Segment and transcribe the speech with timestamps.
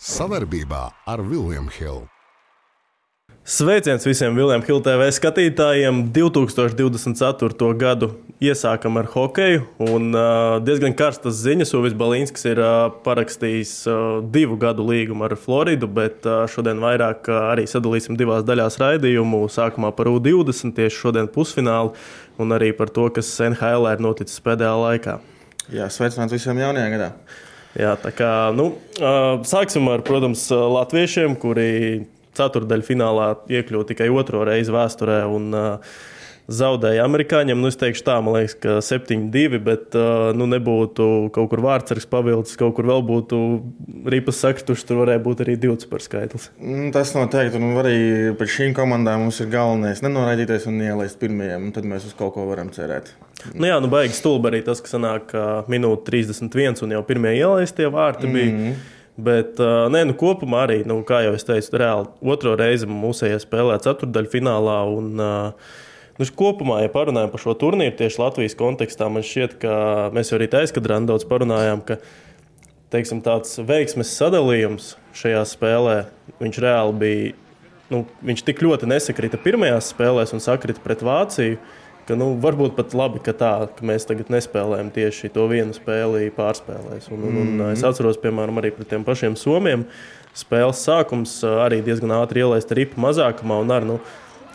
[0.00, 2.06] Savarbībā ar Vilniņu Hildu.
[3.44, 5.98] Sveiciens visiem Vilniņa Hilda TV skatītājiem.
[6.16, 7.66] 2024.
[7.76, 8.08] gadu
[8.40, 9.66] iesākam ar hokeju.
[9.84, 11.74] Un, uh, diezgan karstas ziņas.
[11.76, 17.28] Uvis Balīnskis ir uh, parakstījis uh, divu gadu līgumu ar Floridu, bet uh, šodien vairāk
[17.28, 19.42] uh, arī sadalīsim divās daļās raidījumu.
[19.52, 21.92] Sākumā par U20, tieši šodien pusfinālu,
[22.40, 25.20] un arī par to, kas NHL ir noticis pēdējā laikā.
[25.76, 27.12] Jā, sveicināts visiem jaunajā gadā.
[27.78, 28.72] Jā, tā kā nu,
[29.46, 31.68] sāksim ar, protams, latviešiem, kuri
[32.38, 35.22] ceturdaļfinālā iekļuva tikai otro reizi vēsturē.
[35.30, 35.52] Un,
[36.50, 37.60] Zaudēja amerikāņiem.
[37.62, 39.94] Nu, es teikšu, tā, man liekas, ka 7-2, bet
[40.34, 43.38] nu, nebūtu kaut kur vārdsargs pavilcis, kaut kur vēl būtu
[44.10, 46.48] ripas saktuši, tur varēja būt arī 20 par skaitlis.
[46.96, 47.94] Tas noteikti, un arī
[48.40, 52.34] pēc šīm komandām mums ir galvenais nenoraidīties un ielaist pirmajiem, un tad mēs uz kaut
[52.34, 53.14] ko varam cerēt.
[53.54, 55.34] Nu jā, nu baigi stulbi arī tas, ka sanāk
[55.70, 58.56] minūte 31 un jau pirmie ielaistie vārti mm bija.
[58.56, 58.80] Mhm.
[59.20, 63.76] Bet, nē, nu, kopumā arī, nu, kā jau es teicu, reāli otro reizi mūsējā spēlē
[63.84, 64.76] ceturdaļfinālā.
[64.96, 69.74] Un, nu, kopumā, ja parunājam par šo turnīru tieši Latvijas kontekstā, man šķiet, ka
[70.16, 71.98] mēs jau arī taisnām daudz parunājām, ka
[72.94, 75.98] teiksim, tāds veiksmes sadalījums šajā spēlē,
[76.40, 77.36] viņš reāli bija.
[77.90, 81.56] Nu, viņš tik ļoti nesakrita pirmajās spēlēs un sakrita pret Vāciju
[82.10, 86.32] ka nu, varbūt pat labi, ka, tā, ka mēs tagad nespēlējam tieši to vienu spēli
[86.36, 87.10] pārspēlēs.
[87.14, 87.68] Un, un, un mm.
[87.76, 89.86] es atceros, piemēram, arī pret tiem pašiem Somiem.
[90.36, 94.00] Spēles sākums arī diezgan ātri ielaist ripu mazākumā un ar, nu,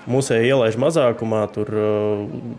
[0.05, 1.69] Mūsēji ielaiž mazākumā, tur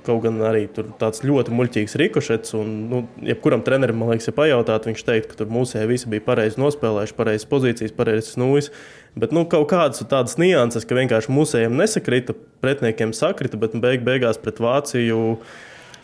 [0.06, 2.56] kaut gan arī tur tāds ļoti muļķīgs rikošets.
[2.58, 6.24] Un, nu, jebkuram trenerim, man liekas, ja pajautāt, viņš teikt, ka tur mūsēji visi bija
[6.26, 8.72] pareizi nospēlējuši, pareizas pozīcijas, pareizas nūjas.
[9.16, 14.36] Bet nu, kaut kādas tādas nianses, ka vienkārši mūsējiem nesakrita, pretiniekiem sakrita, bet beig beigās
[14.42, 15.38] pret Vāciju.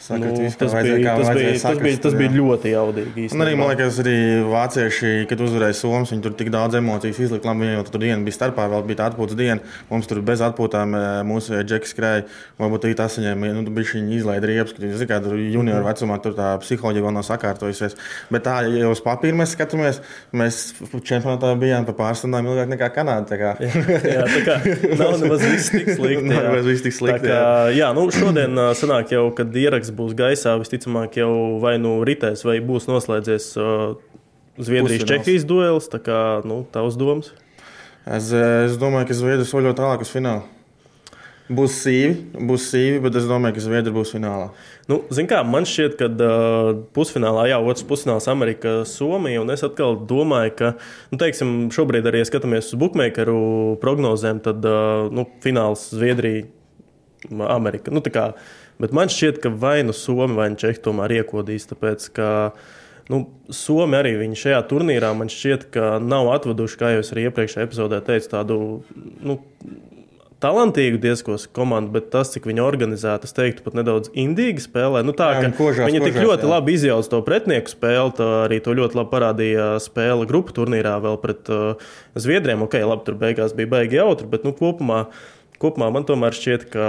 [0.02, 3.26] Sakot, nu, tas, bija, tas, bija, sakrast, tas, bija, tas bija ļoti jaudīgi.
[3.36, 4.14] Un arī, man liekas, arī
[4.50, 7.52] vācieši, kad uzvarēja Somijas, viņi tur tik daudz emociju izlika.
[7.52, 9.62] Labi, jau tur diena bija starpā, vēl bija tā atpūtas diena.
[9.92, 12.24] Mums tur bez atpūtām eh, mūsu džeks skrēja.
[12.58, 16.50] Varbūt arī tas viņiem nu, bija izlaida riepas, ka viņi tur junioru vecumā tur tā
[16.64, 17.94] psiholoģija vēl nav sakārtojusies.
[18.34, 20.02] Bet tā, ja uz papīra mēs skatāmies,
[20.34, 20.60] mēs
[20.90, 23.30] čempionātā bijām pa pārstundām ilgāk nekā Kanāda.
[23.30, 23.54] Tā kā.
[24.16, 24.58] jā, tā kā
[24.98, 26.26] nav nemaz viss tik slikti.
[26.26, 27.30] nav nemaz viss tik slikti.
[27.30, 27.38] Kā,
[27.70, 27.78] jā.
[27.84, 32.44] jā, nu šodien sanāk jau, kad ieraksts kas būs gaisā, visticamāk, jau vai nu ritēs,
[32.48, 34.00] vai būs noslēdzies uh,
[34.58, 35.88] Zviedrijas-Čehijas duels.
[35.92, 37.32] Tā kā nu, tavs domas?
[38.06, 40.48] Es, es domāju, ka Zviedrija soļo tālāk uz finālu.
[41.52, 44.48] Būs sīvi, būs sīvi, bet es domāju, ka Zviedrija būs finālā.
[44.88, 49.42] Nu, kā, man šķiet, ka uh, pusfinālā, jā, otrs pusfināls Amerika, Somija.
[49.42, 50.72] Un es atkal domāju, ka,
[51.12, 56.48] nu, teiksim, šobrīd arī skatāmies uz bookmakeru prognozēm, tad uh, nu, fināls Zviedrija,
[57.52, 57.92] Amerika.
[57.94, 58.32] Nu, kā,
[58.80, 62.28] Bet man šķiet, ka vai nu Somija vai nu Čehija tomēr iekodīs, tāpēc ka
[63.12, 67.68] nu, Somija arī šajā turnīrā man šķiet, ka nav atveduši, kā jau es arī iepriekšējā
[67.68, 68.60] epizodē teicu, tādu.
[69.22, 69.40] Nu,
[70.42, 75.04] talantīgu diezgan komandu, bet tas, cik viņi organizēti, es teiktu, pat nedaudz indīgi spēlē.
[75.06, 76.50] Nu, tā, jā, kožās, viņi kožās, tik ļoti jā.
[76.50, 81.20] labi izjauca to pretinieku spēli, tā arī to ļoti labi parādīja spēle grupu turnīrā vēl
[81.22, 82.66] pret uh, Zviedriem.
[82.66, 85.04] Ok, labi, tur beigās bija baigi jautri, bet nu, kopumā,
[85.62, 86.86] kopumā man tomēr šķiet, ka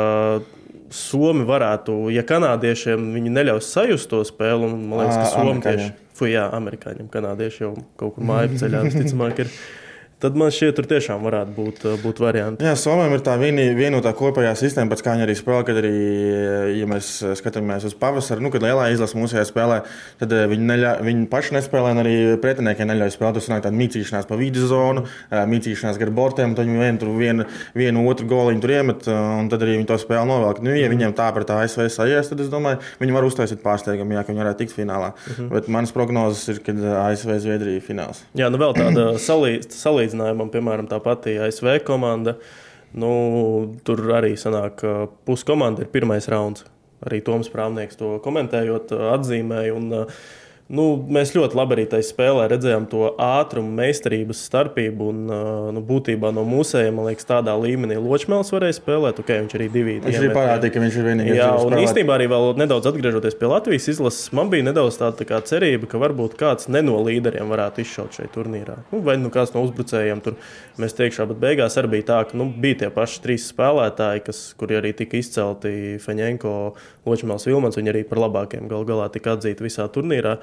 [0.94, 5.88] Somi varētu, ja kanādiešiem viņi neļaus sajust to spēli, un man liekas, ka Somi tieši,
[6.18, 9.50] fuj, jā, amerikāņiem, kanādieši jau kaut kur māju ceļā visticamāk ir
[10.24, 12.64] tad man šķiet, tur tiešām varētu būt, uh, būt varianti.
[12.64, 15.62] Jā, Somijam ir tā vienotā kopējā sistēma, pēc kā viņi arī spēlē.
[15.68, 15.94] Kad arī,
[16.80, 19.82] ja mēs skatāmies uz pavasaru, nu, kad lielā izlase mūsu spēlē,
[20.22, 23.40] tad uh, viņi, neļa, viņi paši nespēlē, un arī pretiniekiem neļauj spēlēt.
[23.40, 27.48] Tas nāk tāda mītīšanās pa vidu zonu, mītīšanās gar bortiem, tad viņi vien, tur vienu,
[27.78, 30.64] vienu otru goliņu tur iemet, un tad arī viņi to spēli novelk.
[30.64, 34.26] Nu, ja viņiem tā pret ASV sajies, tad es domāju, viņi var uztaisīt pārsteigumu, ja
[34.28, 35.14] viņi varētu tikt finālā.
[35.14, 35.44] Uh mhm.
[35.44, 35.54] -huh.
[35.58, 36.74] Bet manas prognozes ir, ka
[37.08, 38.24] ASV Zviedrija fināls.
[38.38, 42.38] Jā, nu vēl tāda salīdzība salīdzinājumam, piemēram, tā pati ASV komanda.
[42.94, 46.66] Nu, tur arī sanāk, ka puskomanda ir pirmais rauns.
[47.04, 49.74] Arī Toms Prāvnieks to komentējot, atzīmēja.
[50.74, 55.10] Uh, Nu, mēs ļoti labi arī tajā spēlē redzējām to ātrumu, meistarības starpību.
[55.12, 55.20] Un,
[55.76, 59.20] nu, būtībā no mūsējiem, man liekas, tādā līmenī Ločmēls varēja spēlēt.
[59.22, 61.38] Okay, viņš arī divi viņš arī parādīja, ka viņš ir vienīgais.
[61.38, 61.86] Jā, un spēlēt.
[61.86, 66.02] īstenībā arī vēl nedaudz atgriežoties pie Latvijas izlases, man bija nedaudz tāda tā cerība, ka
[66.02, 68.80] varbūt kāds no līderiem varētu izšaut šajā turnīrā.
[68.90, 70.40] Nu, vai nu kāds no uzbrucējiem tur
[70.82, 74.42] mēs teikšā, bet beigās arī bija tā, ka nu, bija tie paši trīs spēlētāji, kas,
[74.58, 76.58] kuri arī tika izcelti Feņēnko,
[77.06, 77.78] Ločmēls, Vilmans.
[77.78, 80.40] Viņi arī par labākiem gal galā tika atzīti visā turnīrā.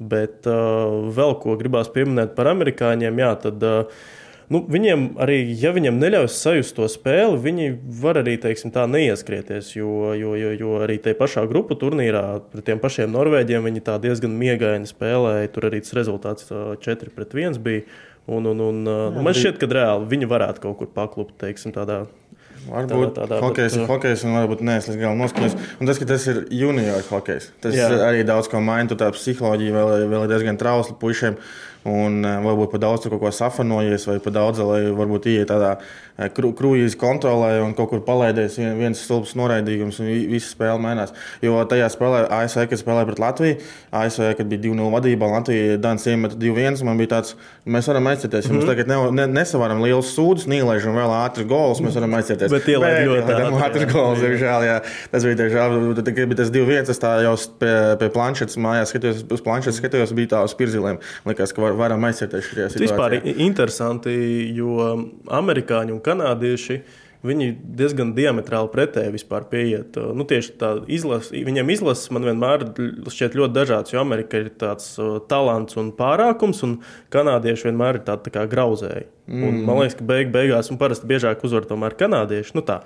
[0.00, 4.06] Bet uh, vēl ko gribās pieminēt par amerikāņiem, jā, tad uh,
[4.50, 7.68] nu, viņiem arī, ja viņiem neļaus sajust to spēli, viņi
[8.02, 9.70] var arī teiksim, tā neieskrieties.
[9.76, 14.34] Jo, jo, jo, jo arī tajā pašā grupu turnīrā pret tiem pašiem norvēģiem viņi diezgan
[14.40, 15.52] miegaini spēlēja.
[15.54, 17.86] Tur arī tas rezultāts 4 pret 1 bija.
[18.24, 21.74] Un, un, un, uh, nu, man šķiet, ka reāli viņi varētu kaut kur paklupt, teiksim,
[21.76, 22.06] tādā
[22.64, 25.56] Varbūt tādā, tādā hokejs bet, ir hokejs, un varbūt nē, es līdz galam noskaņos.
[25.80, 27.90] Un tas, ka tas ir junior hokejs, tas jā.
[28.06, 28.96] arī daudz ko maina.
[28.98, 31.36] Tā psiholoģija vēl, vēl ir diezgan trausla puišiem.
[31.84, 35.74] Un varbūt par daudz kaut ko safanojies, vai par daudz, lai varbūt ieiet tādā
[36.14, 41.10] krūzes kontrolē un kaut kur palaidies vien, viens stulbs noraidījums, un viss spēle mainās.
[41.42, 43.56] Jo tajā spēlē ASV, kad spēlēja pret Latviju,
[44.00, 47.34] ASV, kad bija 2-0 vadībā, Latvija Dānis iemeta 2-1, man bija tāds,
[47.66, 48.46] mēs varam aizcieties.
[48.46, 48.62] Ja mm -hmm.
[48.62, 52.50] Mēs tagad ne, ne, nesavaram liels sūdzes, nīlaižam vēl ātras gols, mēs varam aizcieties.
[52.50, 54.80] Bet ielaid ļoti ātras gols, diemžēl, jā.
[55.10, 58.94] Tas bija diemžēl, tad, kad bija tas 2-1, es tā jau pie, pie planšetes mājās
[58.94, 60.98] skatījos, uz planšetes skatījos, bija tā uz pirzilēm.
[61.26, 62.80] Likās, ka var, varam aizcieties šajā situācijā.
[62.80, 64.12] Tas vispār interesanti,
[64.56, 64.76] jo
[65.40, 66.82] amerikāņi un kanādieši.
[67.24, 67.46] Viņi
[67.78, 69.96] diezgan diametrāli pretēji vispār pieiet.
[69.96, 72.66] Nu, tieši tā izlase, viņiem izlases man vienmēr
[73.08, 74.90] šķiet ļoti dažāds, jo Amerika ir tāds
[75.30, 76.74] talants un pārākums, un
[77.14, 79.08] kanādieši vienmēr ir tādi tā grauzēji.
[79.24, 79.46] Mm.
[79.48, 82.58] Un, man liekas, ka beig, beigās un parasti biežāk uzvar tomēr kanādieši.
[82.58, 82.82] Nu, tā.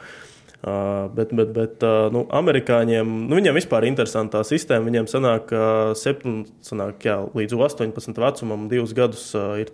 [0.59, 4.89] Uh, bet, bet, bet uh, nu, amerikāņiem, nu, viņiem vispār ir interesanta sistēma.
[4.89, 9.71] Viņiem sanāk, uh, septiņ, sanāk jā, līdz 18 vecumam, divus gadus uh, ir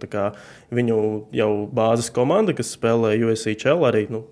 [0.77, 0.99] viņu
[1.33, 4.27] jau bāzes komanda, kas spēlē USCL arī nu,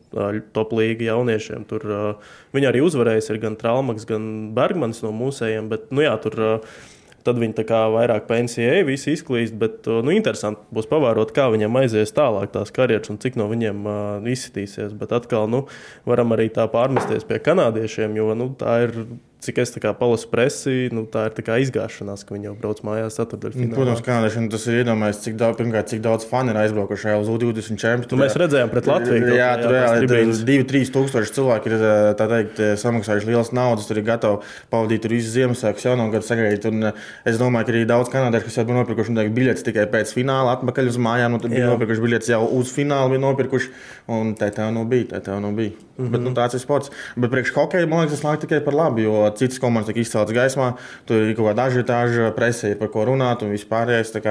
[0.52, 1.64] top līga jauniešiem.
[1.72, 5.72] Tur uh, viņi arī uzvarējis, ir gan Traumaks, gan Bergmanis no mūsējiem.
[5.72, 6.82] Bet, nu, jā, tur, uh,
[7.26, 11.80] Tad viņi tā kā vairāk pensijai visi izklīst, bet nu, interesanti būs pavērot, kā viņiem
[11.82, 14.94] aizies tālāk tās karjeras un cik no viņiem uh, izsitīsies.
[14.98, 15.66] Bet atkal nu,
[16.08, 18.96] varam arī tā pārmesties pie kanādiešiem, jo nu, tā ir
[19.43, 23.75] cik es palasu presi, nu, tā ir tā izgāšanās, ka viņi jau brauc mājās ceturtdaļfinālā.
[23.75, 27.81] Protams, kanādiešiem tas ir iedomājies, cik daudz, pirmkārt, cik daudz fani ir aizbraukuši uz U20
[27.83, 28.17] čempionu.
[28.17, 29.33] Nu, mēs redzējām pret Latviju.
[29.35, 31.85] Jā, tur reāli 2-3 tūkstoši cilvēki ir
[32.21, 36.69] teikt, samaksājuši lielas naudas, tur ir gatavi pavadīt visu Ziemassvētku, jauno gadu sagaidīt.
[36.71, 40.15] Un es domāju, ka arī daudz kanādiešu, kas jau bija nopirkuši noteikti, biļetes tikai pēc
[40.17, 43.73] fināla, atpakaļ uz mājām, nu, bija nopirkuši biļetes jau uz finālu, bija nopirkuši.
[44.12, 45.73] Un tā tā nu bija, tā tā nu bija.
[45.73, 46.11] Mm -hmm.
[46.11, 46.91] Bet, nu, tāds ir sports.
[47.17, 50.37] Bet priekš hokeja, man liekas, tas nāk tikai par labu, jo citas komandas tika izceltas
[50.37, 50.75] gaismā.
[51.08, 54.14] Tur ir kaut kāda ažiotāža, presē ir par ko runāt un vispārējais.
[54.14, 54.23] Tā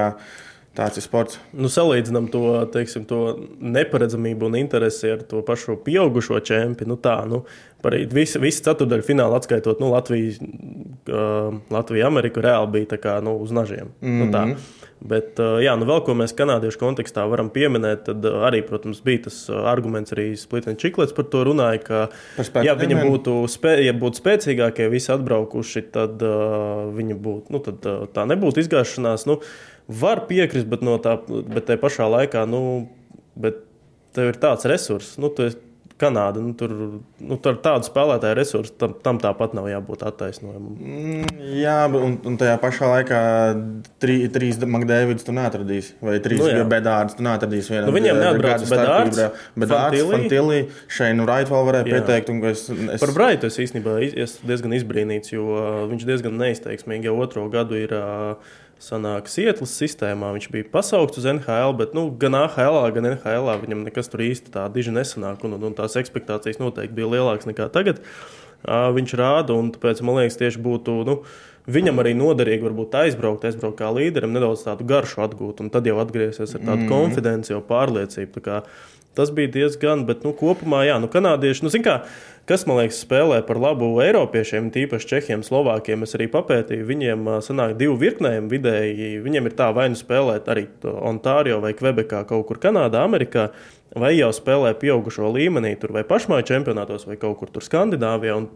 [0.72, 1.36] Tāds ir sports.
[1.52, 6.94] Nu, salīdzinām to, teiksim, to neparedzamību un interesi ar to pašu pieaugušo čempionu.
[6.94, 7.42] Nu, tā, nu,
[8.08, 10.48] visi, visi ceturdaļu fināli atskaitot nu, Latviju,
[11.08, 13.92] uh, Latviju, Ameriku, reāli bija kā, nu, uz nažiem.
[14.00, 14.24] Mm -hmm.
[14.24, 14.46] nu, tā.
[14.46, 14.82] Mhm.
[15.02, 19.50] Bet, jā, nu vēl ko mēs kanādiešu kontekstā varam pieminēt, tad arī, protams, bija tas
[19.50, 22.08] arguments, arī Splitens Čiklets par to runāja, ka,
[22.62, 27.82] ja viņi būtu, spē, ja būtu spēcīgākie, visi atbraukuši, tad uh, viņi būtu, nu, tad,
[27.82, 29.26] uh, tā nebūtu izgāšanās.
[29.26, 29.40] Nu,
[29.88, 32.62] var piekrist, bet, no tā, bet tajā pašā laikā, nu,
[33.34, 33.64] bet
[34.14, 35.50] tev ir tāds resurss, nu, tu,
[36.02, 36.42] Kanāda.
[36.42, 36.72] Nu, tur,
[37.22, 40.74] nu, tur tādu spēlētāju resursu tam, tam tāpat nav jābūt attaisnojumam.
[40.76, 43.20] Mm, jā, un, un tajā pašā laikā
[44.02, 45.96] trī, trīs Makdēvidus tu neatradīsi.
[46.04, 47.74] Vai trīs nu, bedārdus tu neatradīsi.
[47.76, 49.22] Vienam, nu, viņiem neatbrauc bedārds.
[49.64, 50.60] Bedārds, Fantilī,
[50.92, 52.00] Šeinu Raitu vēl varēja jā.
[52.00, 52.34] pieteikt.
[52.52, 52.98] Es, es...
[53.02, 57.78] Par Braitu es īstenībā es diezgan izbrīnīts, jo uh, viņš diezgan neizteiksmīgi jau otro gadu
[57.78, 57.96] ir.
[57.96, 60.32] Uh, sanāk Sietlas sistēmā.
[60.36, 64.54] Viņš bija pasaukts uz NHL, bet nu, gan AHL, gan NHL viņam nekas tur īsti
[64.56, 65.44] tā diži nesanāk.
[65.46, 68.02] Un, un, tās expectācijas noteikti bija lielākas nekā tagad.
[68.62, 71.00] Uh, viņš rāda, un tāpēc man liekas, tieši būtu.
[71.08, 71.22] Nu,
[71.70, 75.94] Viņam arī noderīgi varbūt aizbraukt, aizbraukt kā līderim, nedaudz tādu garšu atgūt, un tad jau
[76.02, 76.88] atgriezties ar tādu mm.
[76.90, 78.32] konfidenci, jau pārliecību.
[78.34, 78.56] Tā kā,
[79.18, 81.98] tas bija diezgan, bet nu, kopumā, jā, nu, kanādieši, nu, kā,
[82.48, 86.06] kas man liekas, spēlē par labu Eiropiešiem, tīpaši Čehiem, Slovākiem.
[86.06, 89.12] Es arī papētīju, viņiem sanāk divu virknējumu vidēji.
[89.24, 93.50] Viņiem ir tā vai nu spēlēt arī Ontārio vai Kvebekā, kaut kur Kanādā, Amerikā
[93.98, 98.36] vai jau spēlē pieaugušo līmenī, tur vai pašmāju čempionātos, vai kaut kur tur Skandināvijā.
[98.40, 98.48] Un,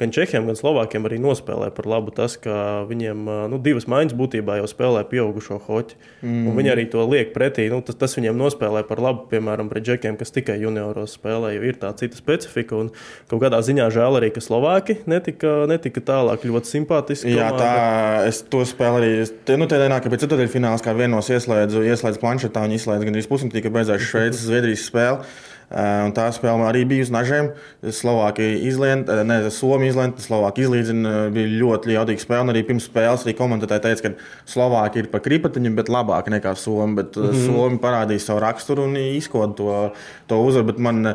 [0.00, 4.56] gan Čehiem, gan Slovākiem arī nospēlē par labu tas, ka viņiem nu, divas maiņas būtībā
[4.60, 5.98] jau spēlē pieaugušo hoķi.
[6.24, 6.56] Mm.
[6.56, 7.68] Viņi arī to liek pretī.
[7.72, 11.66] Nu, tas, tas viņiem nospēlē par labu, piemēram, pret džekiem, kas tikai junioros spēlē, jo
[11.68, 12.78] ir tā cita specifika.
[12.80, 12.90] Un
[13.30, 17.36] kaut kādā ziņā žēl arī, ka Slovāki netika, netika tālāk ļoti simpātiski.
[17.36, 17.68] Jā, komanda.
[17.68, 19.28] tā es to spēlēju arī.
[19.44, 23.20] Te, nu, tā dienā, kad pēc ceturtdaļfināls kā vienos ieslēdzu, ieslēdzu planšetā un izslēdzu gan
[23.20, 24.48] arī pusnaktī, kad beidzās Šveices.
[24.48, 25.24] Zviedrijas spēle.
[25.70, 27.52] Un tā spēle arī bija uz nažiem.
[27.94, 31.12] Slovākija izlēma, ne Somija izlēma, Slovākija izlīdzina.
[31.34, 32.50] Bija ļoti jaudīga spēle.
[32.50, 36.96] Arī pirms spēles arī komentētāji teica, ka Slovākija ir pa kripatiņu, bet labāka nekā Somija.
[37.02, 37.46] Bet mm -hmm.
[37.46, 39.78] Somija parādīja savu raksturu un izkoda to,
[40.26, 40.74] to uzvaru.
[40.78, 41.14] Man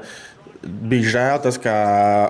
[0.65, 1.75] bija žēl tas, ka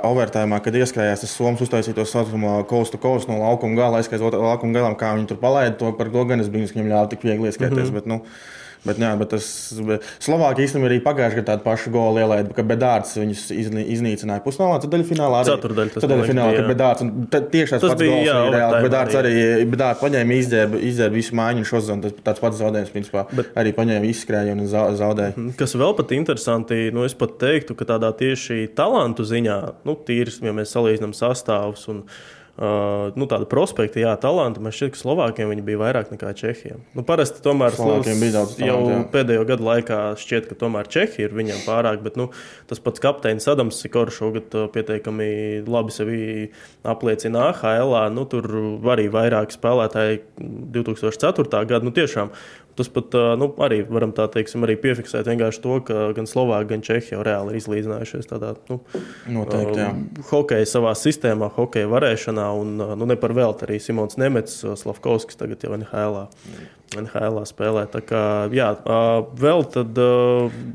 [0.03, 4.73] overtājumā, kad ieskrējās tas Somijas uztaisīja to saucamo kostu kostu no laukuma gala, aizskaitot laukuma
[4.73, 7.23] galam, kā viņi tur palaida to par to, gan es biju, ka viņiem ļāva tik
[7.23, 7.89] viegli ieskrēties.
[7.89, 7.93] Mm -hmm.
[7.93, 8.21] bet, nu,
[8.85, 9.45] Bet, jā, bet tas
[10.21, 14.91] Slovākija īstenībā arī pagājušajā gadā tādu pašu golu ielaida, ka Bedārds viņus iznīcināja pusfinālā, tad
[14.93, 15.49] daļa finālā arī.
[15.55, 16.69] Ceturdaļa tas Ceturdaļa man liekas finālā, bija, kad.
[16.71, 18.81] Bedārds, tieši tas, bija, jā, arī reāli.
[18.85, 19.33] Bedārds arī.
[19.73, 23.25] Bedārds paņēma izdzēba, izdzēba visu mājiņu šo zonu, tas tāds pats zaudējums, principā.
[23.35, 25.47] Bet, arī paņēma izskrēju un za- zaudēja.
[25.57, 29.57] Kas vēl pat interesanti, nu, es pat teiktu, ka tādā tieši talantu ziņā,
[29.89, 32.03] nu, tīrs, ja mēs salīdzinām sastāvus un
[32.57, 36.83] uh, nu, tādu prospektu, jā, talanti, man šķiet, ka Slovākiem viņi bija vairāk nekā Čehijiem.
[36.97, 39.01] Nu, parasti tomēr Slovākiem bija daudz jau talantu, jā.
[39.13, 42.29] pēdējo gadu laikā šķiet, ka tomēr Čehija ir viņiem pārāk, bet nu,
[42.69, 45.29] tas pats kapteinis Adams Sikors šogad pietiekami
[45.67, 46.19] labi sevi
[46.87, 47.95] apliecina AHL.
[48.15, 48.47] Nu, tur
[48.95, 50.21] arī vairāk spēlētāji
[50.75, 51.65] 2004.
[51.65, 51.83] gada.
[51.85, 52.31] Nu, tiešām,
[52.75, 55.29] Tas pat nu, arī varam tā teiksim, arī piefiksēt
[55.63, 58.81] to, ka gan Slovākija, gan Čehija reāli ir izlīdzinājušies tādā nu,
[59.31, 59.91] Noteikti, jā.
[60.31, 62.49] hokeja savā sistēmā, hokeja varēšanā.
[62.59, 66.25] Un, nu, ne par velti arī Simons Nemets, Slavkovskis tagad jau NHL.
[67.03, 67.85] NHL spēlē.
[67.91, 68.21] Tā kā,
[68.55, 68.69] jā,
[69.41, 69.99] vēl tad,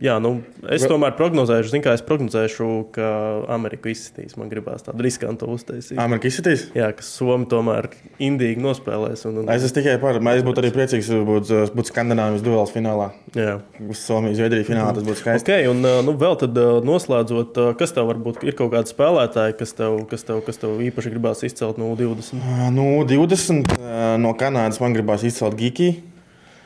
[0.05, 0.33] jā, nu,
[0.71, 3.09] es tomēr prognozēšu, zinu, kā es prognozēšu, ka
[3.57, 4.37] Amerika izsitīs.
[4.41, 5.99] Man gribās tādu riskantu uztaisīt.
[6.01, 6.69] Amerika izsitīs?
[6.77, 7.91] Jā, ka Somija tomēr
[8.23, 9.25] indīgi nospēlēs.
[9.31, 12.73] Un, un, Es esmu tikai par, es būtu arī priecīgs, ja būtu, būtu Skandinavijas duels
[12.75, 13.11] finālā.
[13.37, 13.59] jā.
[13.91, 15.49] Uz Somijas, Zviedrijas finālā tas būtu skaisti.
[15.51, 19.99] Okay, un, nu, vēl tad, noslēdzot, kas tev varbūt ir kaut kādi spēlētāji, kas tev,
[20.11, 22.41] kas tev, kas tev īpaši gribās izcelt no 20?
[22.41, 25.91] Ā, Nu, 20 ā, no Kanādas man gribās izcelt Gigi.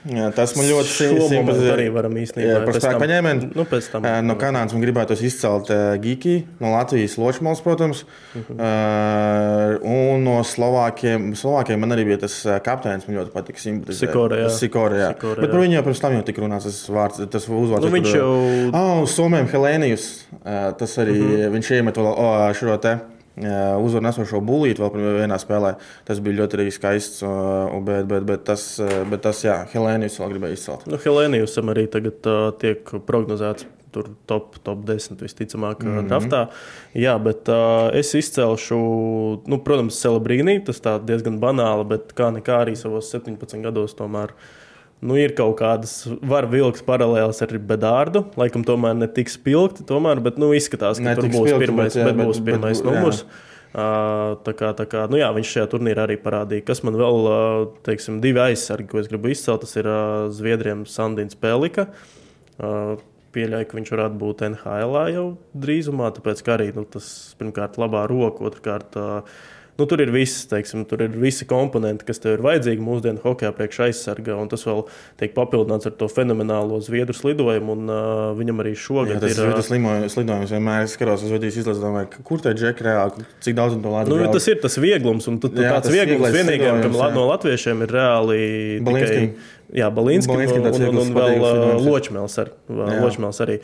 [0.04, 1.70] Jā, Tas man ļoti momentu simpatizē.
[1.72, 2.48] arī varam īstenībā.
[2.50, 3.46] Jā, par spēku paņēmienu.
[3.56, 4.02] Nu, tam.
[4.26, 8.02] No Kanādas man gribētu izcelt uh, Gigi, no Latvijas Ločmals, protams.
[8.34, 8.58] Uh Mhm.
[8.60, 9.82] -huh.
[9.84, 12.34] Un no Slovākiem, Slovākiem man arī bija tas
[12.64, 13.30] kapteinis, man ļoti
[13.62, 13.94] simpatizēt.
[13.94, 14.50] Sikora, jā.
[14.50, 15.08] Sikora, jā.
[15.14, 15.52] Sikora, Bet jā.
[15.52, 17.80] par viņu jau pirms tam jau tika runāts, tas vārds, tas uzvārds.
[17.88, 20.24] Nu, viņš jau- Ah, uz Somijam Helēnijus.
[20.44, 21.50] Ā, Tas arī uh -huh.
[21.52, 21.96] viņš iemet
[22.54, 22.98] šo te.
[23.34, 25.74] Uzvaru nesošo būlīti vēl vienā spēlē.
[26.06, 27.22] Tas bija ļoti arī skaists.
[27.26, 30.84] o, Bet, bet, bet tas, ā, bet tas jā, Helēnijus vēl gribēja izcelt.
[30.90, 33.66] Nu, Helēnijusam arī tagad uh, tiek prognozēts.
[33.94, 36.08] Tur top, top 10 visticamāk, mm -hmm.
[36.10, 36.40] draftā.
[36.98, 38.78] Jā, bet uh, es izcelšu,
[39.46, 40.64] nu, protams, Celebrīnī.
[40.66, 44.34] Tas tā diezgan banāli, bet kā nekā arī savos 17 gados tomēr
[45.02, 48.24] nu, ir kaut kādas, var vilkt paralēlas ar Bedārdu.
[48.40, 51.90] Laikam tomēr ne tik spilgti, tomēr, bet nu, izskatās, ka Ne tur būs spilgti, pirmais,
[51.94, 52.86] bet, jā, bet, bet- būs bet- pirmais jā.
[52.90, 53.24] numurs.
[53.74, 57.16] Uh, tā kā, tā kā, nu jā, viņš šajā turnīrā arī parādīja, kas man vēl,
[57.26, 59.64] uh, teiksim, divi aizsargi, ko es gribu izcelt.
[59.66, 61.88] Tas ir uh, Zviedriem Sandins Pelika.
[62.62, 62.94] Uh,
[63.34, 65.24] Pieļauju, ka viņš varētu būt NHL jau
[65.58, 68.94] drīzumā, tāpēc ka arī nu, tas pirmkārt labā roka, otrkārt.
[68.94, 69.26] Uh,
[69.74, 73.50] Nu, tur ir viss, teiksim, tur ir visi komponenti, kas tev ir vajadzīgi mūsdienu hokeja
[73.56, 74.36] priekš aizsarga.
[74.38, 74.84] un Tas vēl
[75.18, 77.74] tiek papildināts ar to fenomenālo zviedru slidojumu.
[77.74, 79.50] Un, uh, viņam arī Jā, šogad tas ir.
[79.56, 79.72] tas
[80.20, 80.52] lidojums.
[80.54, 84.14] Vienmēr es skatos uz Zvaigznes izlases, domāju, kur tā džeka reāli, cik daudz to lādē.
[84.14, 87.18] Nu, tas ir tas vieglums, un tu, tu Jā, tāds vieglums vienīgajam, kam slidojums, jā.
[87.18, 88.40] no latviešiem ir reāli
[88.86, 89.28] Balinskim.
[89.34, 89.52] tikai.
[89.74, 91.52] Jā, Balinskis un, un, un, un vēl jā.
[91.82, 92.98] Ločmēls, ar, Jā.
[93.02, 93.56] Ločmēls arī.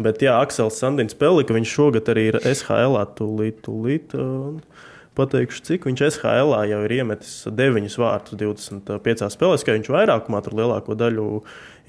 [0.00, 4.14] Bet jā, Aksels Sandins Pelika, viņš šogad arī ir SHL, tūlīt, tūlīt.
[4.16, 4.86] Uh,
[5.18, 10.54] Pateikšu, cik viņš SHL jau ir iemetis 9 vārtus 25 spēlēs, ka viņš vairākumā tur
[10.60, 11.26] lielāko daļu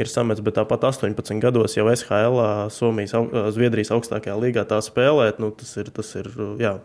[0.01, 2.41] ir sametis, bet tāpat 18 gados jau SHL,
[2.73, 3.13] Somijas,
[3.53, 5.37] Zviedrijas augstākajā līgā tā spēlēt.
[5.43, 6.31] Nu, tas ir, tas ir,
[6.61, 6.79] jā,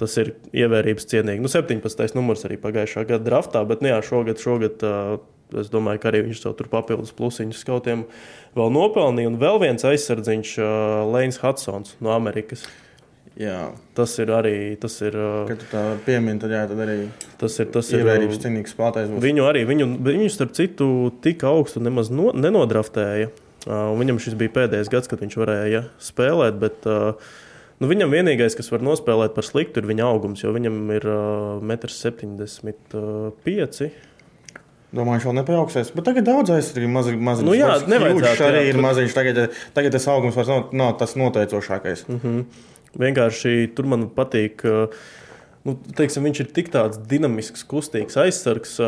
[0.00, 1.42] Tas ir ievērības cienīgi.
[1.44, 2.14] Nu, 17.
[2.16, 5.18] numurs arī pagājušā gada draftā, bet nu, jā, šogad, šogad uh,
[5.60, 8.04] es domāju, ka arī viņš tur papildus plusiņus skautiem
[8.56, 9.32] vēl nopelnīja.
[9.32, 10.54] Un vēl viens aizsardziņš,
[11.10, 12.64] Lēns Hudsons no Amerikas.
[13.40, 14.56] Jā, Tas ir arī.
[14.80, 16.96] Tas ir, uh, kad tā piemini, tad, jā, tad arī
[17.40, 19.14] tas ir, tas ir ievērības uh, cienīgs spēlētājs.
[19.24, 20.88] Viņu arī, viņu, viņu starp citu,
[21.24, 23.30] tik augstu nemaz no, nenodraftēja.
[23.64, 26.60] Uh, viņam šis bija pēdējais gads, kad viņš varēja spēlēt.
[26.60, 27.16] Bet, uh,
[27.80, 31.64] nu, viņam vienīgais, kas var nospēlēt par sliktu, ir viņa augums, jo viņam ir uh,
[31.64, 33.90] 1,75 m.
[34.90, 35.92] Domāju, viņš vēl nepieaugsties.
[35.94, 37.12] Bet tagad daudz aizsargi ir mazi.
[37.14, 37.46] maziņš.
[37.46, 39.12] Nu jā, Vairs nevajadzētu, arī jā, ir maziņš.
[39.14, 39.36] Tagad,
[39.76, 42.04] tagad tas augums vairs nav, nav tas noteicošākais.
[42.08, 42.18] Mm.
[42.18, 42.68] Mhm.
[42.98, 44.64] Vienkārši tur man patīk.
[45.60, 48.78] Nu, teiksim, viņš ir tik tāds dinamisks, kustīgs aizsargs.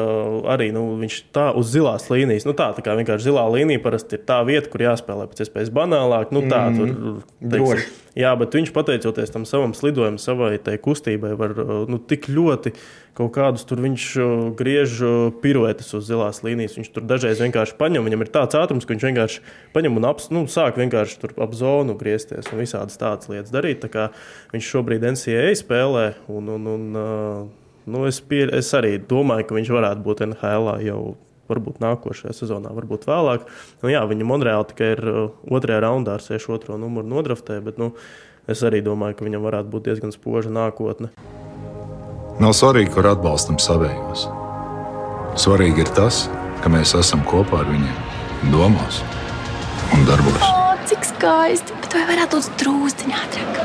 [0.49, 2.47] Arī nu, viņš tā uz zilās līnijas.
[2.49, 5.73] Nu, tā, tā kā vienkārši zilā līnija parasti ir tā vieta, kur jāspēlē pēc iespējas
[5.76, 6.32] banālāk.
[6.32, 6.97] Nu, tā, mm -hmm.
[6.97, 7.90] tur, Droši.
[8.12, 12.75] Jā, bet viņš pateicoties tam savam slidojumam, savai kustībai, var uh, nu, tik ļoti
[13.16, 16.76] kaut kādus tur viņš uh, griež uh, piruetes uz zilās līnijas.
[16.76, 19.42] Viņš tur dažreiz vienkārši paņem, viņam ir tāds ātrums, ka viņš vienkārši
[19.73, 23.88] paņem un aps, nu, sāk vienkārši ap zonu griezties un visādas tādas lietas darīt.
[23.88, 24.11] Tā
[24.52, 26.87] viņš šobrīd NCAA spēlē, un, un, un
[27.88, 31.02] nu, es, pie, es arī domāju, ka viņš varētu būt NHL jau.
[31.50, 33.49] Varbūt nākošajā sezonā, varbūt vēlāk.
[33.82, 36.78] Nu, jā, viņa Monreāla tikai ir uh, otrajā raundā ar 62.
[36.80, 37.92] numuru nodraftē, bet nu,
[38.50, 41.11] es arī domāju, ka viņam varētu būt diezgan spoža nākotne.
[42.42, 44.28] Nav svarīgi, kur atbalstam savējos.
[45.42, 46.25] Svarīgi ir tas,
[46.62, 49.02] ka mēs esam kopā ar viņiem domās
[49.94, 50.42] un darbos.
[50.46, 51.76] O, cik skaisti!
[51.82, 53.61] Bet vai varētu būt drūzciņā ātrāk?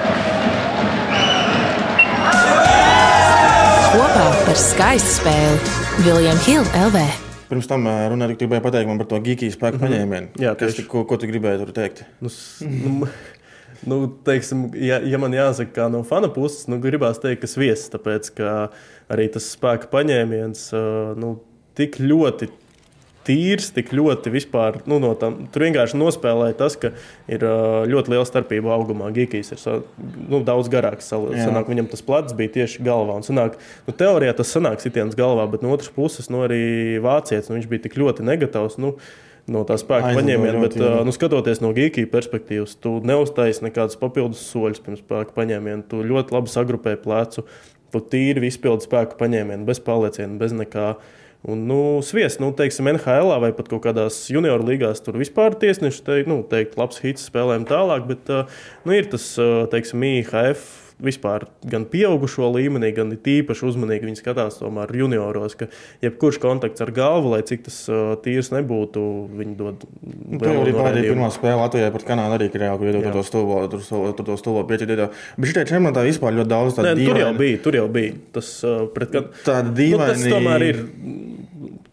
[3.94, 7.27] Kopā par skaistu spēli Viljams Hilde LV.
[7.48, 10.34] Pirms tam ā, runāt, gribēju pateikt man par to geekiju spēku paņēmienu.
[10.44, 10.82] Jā, Kas, tieši.
[10.84, 12.04] tik- ko, ko tu gribēji tur teikt?
[12.20, 12.32] Nu,
[12.68, 13.08] nu,
[13.88, 17.88] nu, teiksim, ja, ja man jāsaka, kā no fana puses, nu, gribās teikt, ka viesis,
[17.94, 18.56] tāpēc ka
[19.14, 21.38] arī tas spēka paņēmiens uh, nu,
[21.80, 22.50] tik ļoti.
[23.28, 26.94] Tīrs, tik ļoti vispār, nu, no tam, tur vienkārši nospēlēja tas, ka
[27.32, 27.44] ir
[27.92, 29.12] ļoti liela starpība augumā.
[29.16, 29.62] Gigijs ir
[30.32, 31.12] nu, daudz garāks.
[31.12, 33.20] Sanāk, viņam tas plats bija tieši galvā.
[33.20, 37.52] Un Sanāk, nu, teorijā tas sanāk sitiens galvā, bet no otras puses, nu, arī vācietis,
[37.52, 38.80] nu, viņš bija tik ļoti negatīvs.
[38.82, 38.96] Nu,
[39.48, 40.90] No tā spēka paņēmiena, bet jā.
[41.08, 45.86] nu, skatoties no geekija perspektīvas, tu neuztaisīji nekādus papildus soļus pirms spēka paņēmiena.
[45.88, 47.46] Tu ļoti labi sagrupēji plecu,
[47.96, 50.90] tu tīri izpildi spēku paņēmienu, bez palieciena, bez nekā.
[51.46, 56.02] Un, nu, sviest, nu, teiksim, NHL vai pat kaut kādās junior līgās, tur vispār tiesneši
[56.04, 59.30] teikt, nu, teikt labs hits, spēlējam tālāk, bet nu, ir tas,
[59.72, 65.68] teiksim, IHF vispār gan pieaugušo līmenī, gan tīpaši uzmanīgi viņi skatās tomēr junioros, ka
[66.06, 69.04] jebkurš kontakts ar galvu, lai cik tas uh, tīrs nebūtu,
[69.38, 69.86] viņi dod
[70.28, 73.60] Nu, Tur arī bija pirmā spēle Latvijā pret Kanādu, arī Krievijā, kur iedod to stūvo,
[73.72, 73.84] tur
[74.18, 74.88] tur to stūvo pieci.
[74.90, 78.16] Bet šitie čempionātā vispār ļoti daudz tādu tur jau bija, tur jau bija.
[78.36, 80.34] Tas, uh, pret, kad, Tāda nu, tas dīvaina.
[80.36, 80.82] tomēr ir.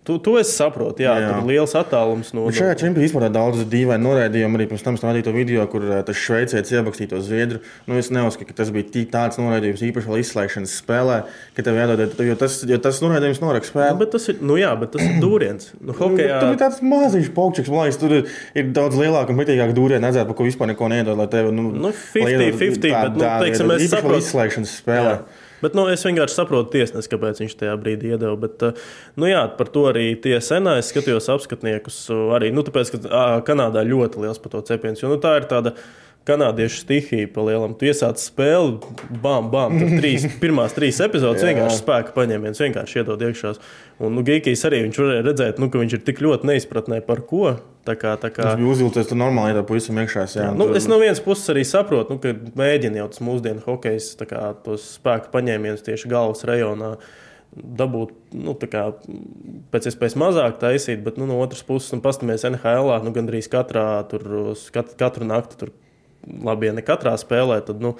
[0.04, 1.28] Tu, tu esi saproti, jā, Jā.
[1.32, 2.42] tur ir liels attālums no.
[2.44, 4.58] Bet šajā čempionātā vispār daudz dīvainu noraidījumu.
[4.58, 7.60] Arī pirms tam rādīja to video, kur eh, tas šveicietis iebakstīja to zviedru.
[7.88, 11.16] Nu, es neuzskatu, ka tas bija tik tāds noraidījums, īpaši vēl izslēgšanas spēlē,
[11.56, 13.96] ka tev jādod, jo tas, jo tas noraidījums norak Nu, spēli.
[14.02, 15.70] bet tas ir, nu jā, bet tas ir dūriens.
[15.80, 18.28] Nu, Nu, hokejā, Tur ir tāds maziņš paukšs, man liekas, tur ir,
[18.60, 21.16] ir daudz lielāka un mitīgāka dūriena, redzēt, par ko vispār neko nedod.
[21.16, 24.20] lai Tev, nu, Nu, 50, lai iedod 50, tā- bet, nu, teiksim, es saprotu.
[24.20, 25.16] izslēgšanas spēlē.
[25.16, 25.43] Jā.
[25.64, 28.36] Bet, nu, es vienkārši saprotu tiesnesi, kāpēc viņš tajā brīdī iedeva.
[28.46, 28.86] Bet, uh,
[29.20, 32.04] nu, jā, par to arī tie senā es skatījos apskatniekus.
[32.12, 35.02] uh, Arī, nu, tāpēc, ka Kanādā ļoti liels par to cepiens.
[35.02, 35.74] Jo nu, tā ir tāda
[36.28, 37.74] kanādiešu stihija pa lielam.
[37.78, 38.78] Tu iesāc spēli,
[39.22, 39.76] bam, bam.
[39.80, 43.54] Tur trīs, pirmās trīs epizodes vienkārši spēka paņēmiens, vienkārši iedod iekšā.
[44.04, 47.56] Un nu, Geikijs arī varēja redzēt, nu, ka viņš ir tik ļoti neizpratnē par ko.
[47.84, 50.24] Tā kā, tā kā, Tas bija uzvilcies, tur normāli iedod puisim iekšā.
[50.32, 53.60] Jā, Nu, tur- es no vienas puses arī saprotu, nu, ka mēģina jau tas mūsdienu
[53.66, 56.94] hokejs kā tos spēku paņēmienus tieši galvas rajonā
[57.54, 58.88] dabūt nu, kā,
[59.70, 63.86] pēc iespējas mazāk taisīt, bet nu, no otras puses, nu, paskatāmies NHL, nu, gandrīz katrā,
[64.10, 64.24] tur,
[64.74, 65.70] kat, katru nakti tur
[66.44, 67.94] labi, ja ne katrā spēlē, tad nu,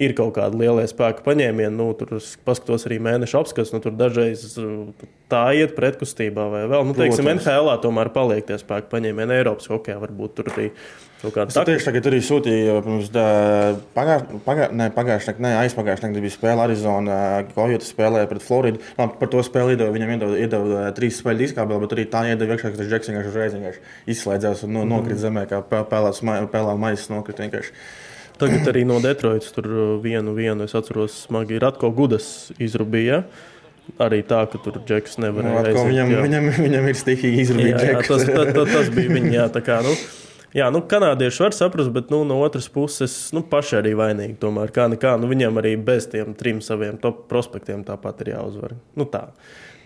[0.00, 1.74] ir kaut kāda liela spēka paņēmiena.
[1.74, 4.88] Nu, tur paskatos arī mēneša apskats, nu, tur dažreiz uh,
[5.32, 6.86] tā iet pretkustībā vai vēl.
[6.88, 7.46] Nu, teiksim, Protams.
[7.48, 9.38] NHL tomēr paliek tie spēka paņēmieni.
[9.40, 13.08] Eiropas hokeja varbūt tur arī kāda Es tev tieši tagad arī sūtīju, pirms
[13.96, 17.16] pagājušā pagā, pagājušā naktī, aizpagājušā naktī bija spēle Arizona.
[17.56, 18.82] Kojota spēlēja pret Floridu.
[19.00, 22.54] Labi, par to spēli iedeva, viņam iedeva, iedeva trīs spēļu diskābeli, bet arī tā iedeva
[22.54, 23.80] iekšā, ka Džeks vienkārši uzreiz
[24.14, 27.74] izslēdzās un no, nokrita zemē, kā pēlēts maisa nokrita vienkārši.
[28.38, 29.66] Tagad arī no Detroitas tur
[30.04, 33.24] vienu, vienu es atceros, smagi Ratko Gudas izrubīja.
[33.98, 36.98] Arī tā, ka tur Džeks Nu, nevarēja atkal aiziet, viņam, viņam, viņam ir
[37.72, 39.30] Jā, jā, tas, tas, tas, tas bija viņa.
[39.32, 39.94] Jā, tā kā, nu,
[40.56, 44.38] jā, nu, kanādieši var saprast, bet nu, no otras puses nu, paši arī vainīgi.
[44.42, 48.76] Tomēr kā nekā, nu, viņam arī bez tiem trim saviem top prospektiem tāpat ir jāuzvar.
[48.98, 49.28] Nu, tā.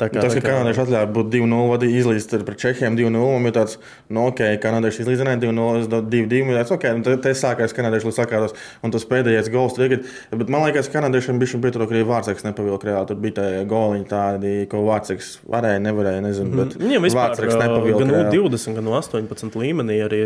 [0.00, 3.54] Tā kā, Tas, ka kanādieši atļāva būt 2-0 vadīt, izlīdz pret Čehiem 2-0, un bija
[3.60, 3.76] tāds,
[4.12, 8.08] nu, ok, kanādieši izlīdzināja 2-0, es dodu 2-2, un tāds, ok, un te, sākās kanādieši
[8.08, 12.46] līdz sakātos, un tas pēdējais gols tagad, bet man liekas, kanādiešiem bija pietrūka arī vārdseks
[12.48, 17.36] nepavilka reāli, tur bija tie goliņi tādi, ko vārdseks varēja, nevarēja, nezinu, bet Viņiem vispār
[17.36, 18.42] nepavilka gan reāli.
[18.42, 20.22] U20, gan U18 līmenī arī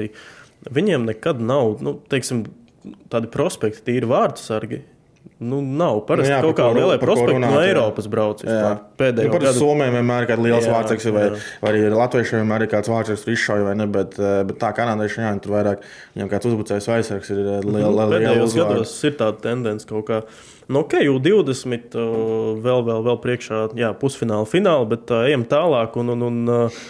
[0.73, 2.47] viņiem nekad nav nu, teiksim,
[3.13, 4.83] tādi prospekti, tīri vārdu sargi.
[5.39, 7.59] Nu, nav parasti Nu jā, nu, kaut kāda liela prospekta no.
[7.61, 8.41] Eiropas brauc.
[8.41, 8.79] Jā, vispār.
[9.01, 11.25] Pēdējo nu, gadu Somijam vienmēr ir kāds liels Jā, vārdseks, vai,
[11.61, 14.73] vai arī Latviešiem vienmēr ir kāds vārdseks, kurš izšauja, vai ne, bet, eh, bet tā
[14.79, 15.87] kanādiešiem, jā, tur vairāk,
[16.17, 18.77] viņam kāds uzbrucējs vai aizsargs ir eh, liela, liela, liela Pēdējos uzvārda.
[18.79, 20.23] gados ir tāda tendence kaut kā.
[20.67, 25.45] Nu, ok, jau 20, uh, vēl, vēl, vēl priekšā, jā, pusfināla, fināla, bet uh, ejam
[25.47, 25.95] tālāk.
[26.01, 26.81] Un, un, un, uh,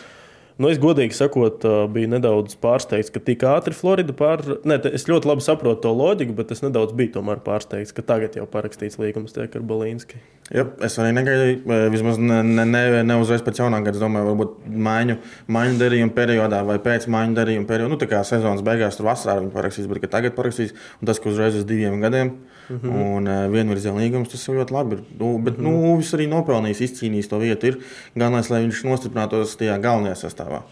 [0.59, 4.43] nu, es godīgi sakot, biju nedaudz pārsteigts, ka tik ātri Florida pār.
[4.65, 8.39] Ne, te- es ļoti labi saprotu to loģiku, bet es nedaudz biju pārsteigts, ka tagad
[8.39, 10.21] jau parakstīts līgums tiek ar Balīnski.
[10.55, 13.97] Jā, es arī negaidīju, vismaz ne, ne, ne, ne uzreiz pēc jaunā gada.
[13.99, 15.17] Es domāju, varbūt maiņu,
[15.51, 17.91] maiņu darījuma periodā vai pēc maiņu darījuma periodā.
[17.91, 21.33] Nu, tā kā sezonas beigās tur vasarā viņi parakstīs, bet tagad parakstīs, un tas, ka
[21.33, 22.37] uzreiz uz diviem gadiem
[22.69, 23.07] mm -hmm.
[23.17, 24.97] un uh, vienvirziena līgums, tas ļoti labi.
[24.97, 25.03] Ir.
[25.19, 25.81] Nu, bet, mm -hmm.
[25.81, 27.67] nu, viņš arī nopelnījis, izcīnījis to vietu.
[27.67, 27.79] Ir
[28.15, 30.63] gan lai viņš nostiprinātos tajā galvenajā sastāvā.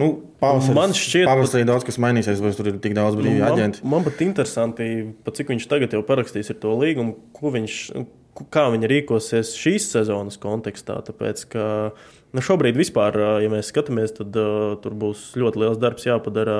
[0.00, 3.44] Nu, pavasaris, Man šķiet, pavasarī daudz kas mainīsies, vai tur ir tik daudz brīvī Nu,
[3.44, 3.84] man, aģenti.
[3.84, 4.88] man pat interesanti,
[5.24, 7.76] pat cik viņš tagad jau parakstīs ar to līgumu, ko viņš,
[8.54, 10.96] kā viņi rīkosies šīs sezonas kontekstā.
[11.04, 11.66] Tāpēc, ka
[12.32, 16.54] Nu, šobrīd, vispār, ja mēs skatāmies, tad uh, tur būs ļoti liels darbs jāpadara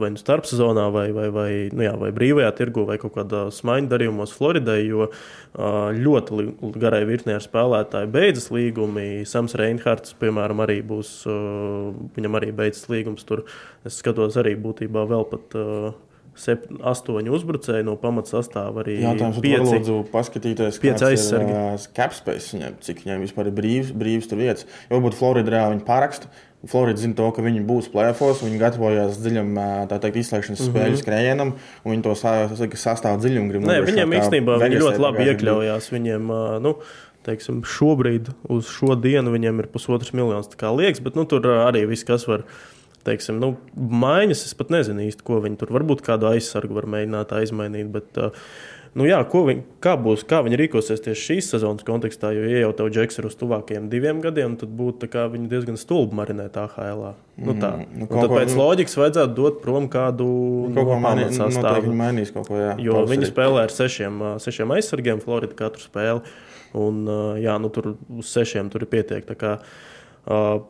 [0.00, 3.90] vai nu starpsezonā, vai, vai, vai, nu jā, vai brīvajā tirgu, vai kaut kādā smaiņu
[3.92, 6.48] darījumos Floridai, jo uh, ļoti
[6.80, 9.26] garai virknē ar spēlētāju beidzas līgumi.
[9.28, 13.44] Sams Reinhards, piemēram, arī būs, uh, viņam arī beidzas līgums tur.
[13.84, 15.60] Es skatos arī būtībā vēl pat.
[15.60, 19.00] Uh, Sept, astoņi uzbrucēji no pamatsastāvā arī.
[19.02, 21.56] Jautājums, pieci, lūdzu, paskatīties, pieci aizsargi.
[21.56, 24.68] Ir, capspace viņam, cik viņam vispār ir brīvs, brīvs tur vietas.
[24.86, 26.30] Jo varbūt Florida reāli viņa parakstu.
[26.68, 29.54] Florida zina to, ka viņi būs plēfos, viņi gatavojas dziļam,
[29.88, 30.74] tā teikt, izslēgšanas mm -hmm.
[30.74, 31.52] spēļu skrējienam,
[31.84, 32.16] un viņi to
[32.76, 33.62] sastāv dziļumu.
[33.64, 35.88] Nē, viņiem īstenībā viņi ļoti labi iekļaujās.
[35.94, 36.74] Viņiem, nu,
[37.24, 42.04] teiksim, šobrīd uz šo dienu viņiem ir pusotrs miljons liekas, bet nu, tur arī viss,
[42.04, 42.44] kas var
[43.06, 44.44] teiksim, nu, maiņas.
[44.50, 47.90] Es pat nezinu īsti, ko viņi tur varbūt kādu aizsargu var mēģināt aizmainīt.
[47.94, 48.20] Bet,
[48.90, 52.70] Nu, jā, viņi, kā, būs, kā viņi rīkosies tieši šīs sezonas kontekstā, jo, ja jau
[52.74, 55.06] tev džeks ir uz tuvākajiem diviem gadiem, tad būtu
[55.50, 57.04] diezgan stulbi marinēt AHL.
[57.38, 57.70] Nu, tā.
[57.78, 60.26] Mm, nu, tad pēc nu, loģikas vajadzētu dot prom kādu
[60.74, 61.86] ko no sastāvu.
[61.86, 62.74] Viņi mainīs kaut ko, jā.
[62.82, 66.34] Jo viņi spēlē ar sešiem, sešiem aizsargiem, Florida katru spēli.
[66.80, 67.06] Un,
[67.38, 69.38] jā, nu, tur uz sešiem tur ir pietiekti.
[70.26, 70.66] Uh,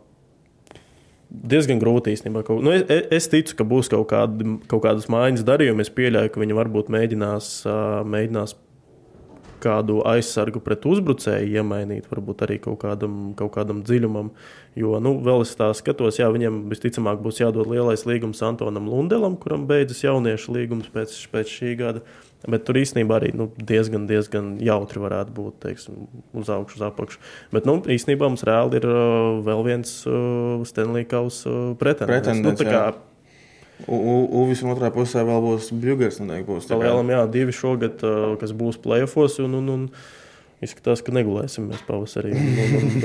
[1.30, 2.42] diezgan grūti īstenībā.
[2.62, 5.86] Nu, es, es ticu, ka būs kaut, kādi, kaut kādas maiņas darījumi.
[5.86, 7.52] Es pieļauju, ka viņi varbūt mēģinās,
[8.10, 8.56] mēģinās
[9.60, 14.32] kādu aizsargu pret uzbrucēju iemainīt, varbūt arī kaut kādam, kaut kādam dziļumam.
[14.78, 19.36] Jo, nu, vēl es tā skatos, jā, viņam visticamāk būs jādod lielais līgums Antonam Lundelam,
[19.40, 22.04] kuram beidzas jauniešu līgums pēc, pēc šī gada.
[22.48, 27.20] Bet tur īstenībā arī nu, diezgan, diezgan jautri varētu būt teiksim, uz augšu, uz apakšu.
[27.52, 32.30] Bet nu, īstenībā mums reāli ir uh, vēl viens uh, Stanley Kausa uh, pretendents.
[32.30, 32.84] pretendents nu, kā,
[33.88, 36.18] Uvis otrā pusē vēl būs Bjūgers.
[36.68, 39.38] Palielam, jā, divi šogad, uh, kas būs playoffs.
[39.40, 39.86] Un, un, un,
[40.60, 42.34] Izskatās, ka negulēsim mēs pavasarī.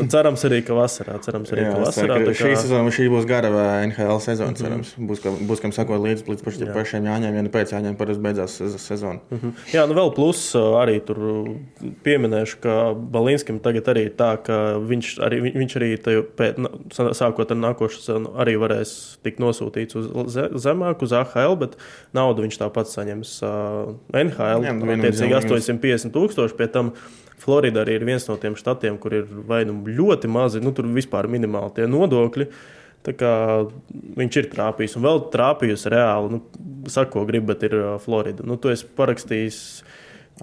[0.01, 1.15] Un cerams, arī ka vasarā.
[1.23, 2.33] Cerams, arī, Jā, ka vasarā tā kā...
[2.41, 3.51] šī sezona šī būs gara
[3.85, 4.51] NHL sezona.
[4.51, 4.59] Mm -hmm.
[4.59, 7.95] Cerams, būs, ka, būs kam sakot līdz, līdz pašiem, pašiem jāņem, ja ne pēc jāņem,
[7.95, 9.19] parasti beidzās sezona.
[9.31, 9.53] Mm -hmm.
[9.71, 11.17] Jā, nu vēl plus arī tur
[12.03, 15.89] pieminēšu, ka Balinskim tagad arī ir tā, ka viņš arī, viņš arī
[16.35, 16.59] pēc,
[17.15, 21.77] sākot ar nākošu sezonu arī varēs tikt nosūtīts uz zemāku, uz AHL, bet
[22.11, 24.63] naudu viņš tāpat saņems uh, NHL.
[24.65, 26.91] Jā, nu, attiecīgi 850 tūkstoši pie tam.
[27.41, 30.87] Florida arī ir viens no tiem štatiem, kur ir vai nu ļoti mazi, nu tur
[30.95, 32.49] vispār minimāli tie nodokļi.
[33.05, 36.37] Viņš ir trāpījis un vēl trāpījusi reāli.
[36.37, 38.45] Nu, Saka, ko grib, bet ir uh, Florida.
[38.45, 39.59] Nu, tu esi parakstījis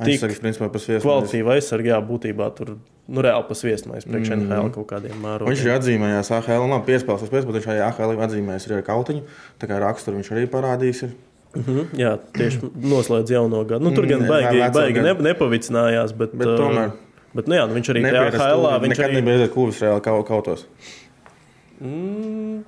[0.00, 2.70] Aizsargs, principā, kvalitīvu aizsargu, jā, būtībā tur
[3.12, 4.46] nu, reāli pasviestmais priekš mm.
[4.46, 5.52] NHL kaut kādiem mērogiem.
[5.52, 9.24] Viņš ir atzīmējis AHL, un piespēlēs pēc, bet viņš arī AHL atzīmējis arī ar kautiņu.
[9.60, 11.02] Tā kā raksturu viņš arī parādījis.
[11.04, 11.12] Ir.
[11.52, 13.84] Mm -hmm, jā, tieši noslēdz jauno gadu.
[13.84, 16.94] Nu, tur gan mm, baigi, jā, baigi ne, nepavicinājās, bet, bet tomēr.
[17.32, 18.66] Bet, nu, jā, nu, viņš arī tajā HL.
[18.84, 19.20] Viņš nekad arī...
[19.20, 20.66] nebija klubus reāli kaut, kautos.
[21.80, 22.62] Mm,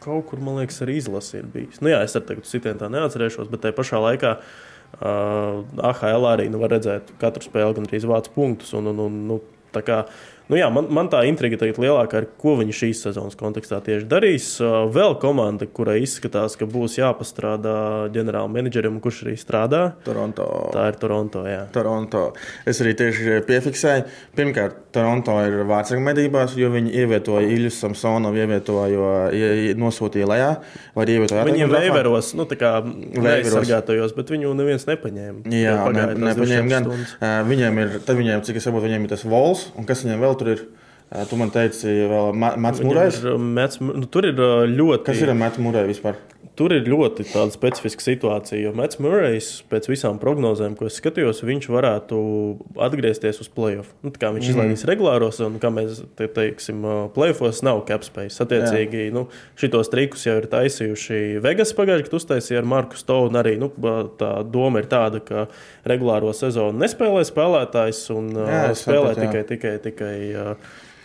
[0.00, 1.80] kaut kur, man liekas, arī izlase ir bijis.
[1.80, 6.60] Nu, jā, es teiktu, citiem tā neatcerēšos, bet tajā pašā laikā uh, AHL arī nu,
[6.62, 8.72] var redzēt katru spēli gan arī vācu punktus.
[8.76, 9.40] Un, un, un, nu,
[9.72, 10.02] kā,
[10.50, 14.08] Nu jā, man, man tā intriga tagad lielākā ir, ko viņi šīs sezonas kontekstā tieši
[14.10, 14.48] darīs.
[14.90, 17.76] Vēl komanda, kurai izskatās, ka būs jāpastrādā
[18.14, 19.82] ģenerāla menedžerim, kurš arī strādā.
[20.06, 20.46] Toronto.
[20.74, 21.44] Tā ir Toronto.
[21.46, 21.62] Jā.
[21.74, 22.24] Toronto.
[22.68, 24.06] Es arī tieši piefiksēju.
[24.34, 29.12] Pirmkārt, Toronto ir vācāka medībās, jo viņi ievietoja Iļus Samsonovu, ievietoja,
[29.78, 30.50] nosūtīja lejā.
[30.98, 35.44] Viņiem veiveros, nu tā kā neaizsargātajos, bet viņu neviens nepaņēma.
[35.54, 36.90] Jā, ne, nepaņēma gan.
[36.90, 40.26] Uh, viņiem ir, tad viņiem, cik es saprotu, viņiem ir tas vols, un kas viņiem
[40.26, 40.66] vēl tur ir.
[41.26, 43.16] Tu man teici, vēl Mats Mūrais.
[43.82, 45.04] Nu, tur ir ļoti.
[45.08, 46.20] Kas ir Mats Mūrais vispār?
[46.56, 51.68] Tur ir ļoti specifiska situācija, jo Mets Murray's pēc visām prognozēm, ko es skatījos, viņš
[51.72, 52.18] varētu
[52.80, 53.92] atgriezties uz playoff.
[54.04, 54.50] Nu, viņš mm.
[54.50, 58.40] izlaidīs regulāros, un kā mēs te teiksim, playoffos nav capspace.
[58.44, 59.14] Attiecīgi, Jā.
[59.16, 59.26] nu,
[59.60, 63.40] šitos trikus jau ir taisījuši Vegas pagājušajā gadā, kad uztaisīja ar Marku Stonu.
[63.40, 63.70] Arī nu,
[64.20, 65.46] tā doma ir tāda, ka
[65.88, 70.14] regulāro sezonu nespēlē spēlētājs un Jā, spēlē sapratu, tikai, tikai, tikai.
[70.28, 70.54] tikai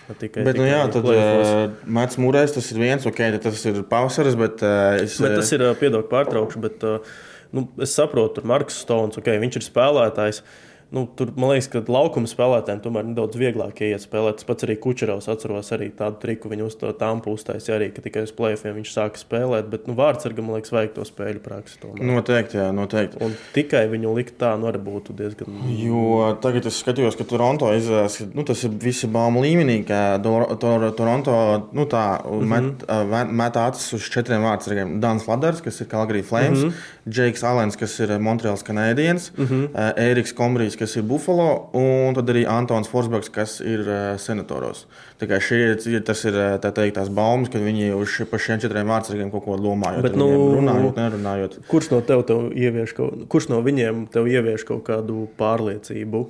[0.05, 4.35] Tikai, bet, nu, jā, tad uh, Mats Mūrais tas ir viens, ok, tas ir pavasaris,
[4.37, 5.15] bet uh, es.
[5.23, 7.15] Bet tas ir, uh, piedod, pārtraukšu, bet uh,
[7.55, 10.43] nu, es saprotu, tur Marks Stones, ok, viņš ir spēlētājs.
[10.43, 14.39] Uh, nu, tur man liekas, ka laukuma spēlētājiem tomēr nedaudz vieglāk iet spēlēt.
[14.39, 16.51] Tas pats arī Kučerovs atceros arī tādu triku.
[16.51, 19.69] Viņu uz to tāmpu uztaisīja arī, ka tikai uz plēsoņiem viņš sāka spēlēt.
[19.71, 21.79] Bet nu, vārdsargam, man liekas, vajag to spēļu praksi.
[21.81, 22.05] Tomēr.
[22.11, 23.21] Noteikti, jā, noteikti.
[23.25, 25.59] Un tikai viņu likt tā, nu arī būtu diezgan.
[25.79, 31.37] Jo tagad es skatījos, ka Toronto izvēlas, nu, tas ir visi baumu līmenī, ka Toronto
[31.75, 33.09] nu, tā, mm -hmm.
[33.09, 34.99] met, met acis uz četriem vārdsargiem.
[34.99, 37.09] Dans Laders, kas ir Calgary Flames, mm -hmm.
[37.09, 39.93] Džeiks Alens, kas ir Montreāls Canadiens, mm -hmm.
[39.97, 44.85] Eriks Komrijs Martīnis, kas ir Buffalo, un tad arī Antons Forsbergs, kas ir uh, senatoros.
[45.19, 48.39] Tā kā šie ir, tas ir uh, tā teikt, tās baumas, ka viņi uz par
[48.39, 50.03] šiem četriem vārdsargiem kaut ko domājot.
[50.03, 51.59] Bet, nu, runājot, nerunājot.
[51.67, 56.25] Kurš no, tev, tev ievieš kaut, kurš no viņiem tev ievieš kaut kādu pārliecību?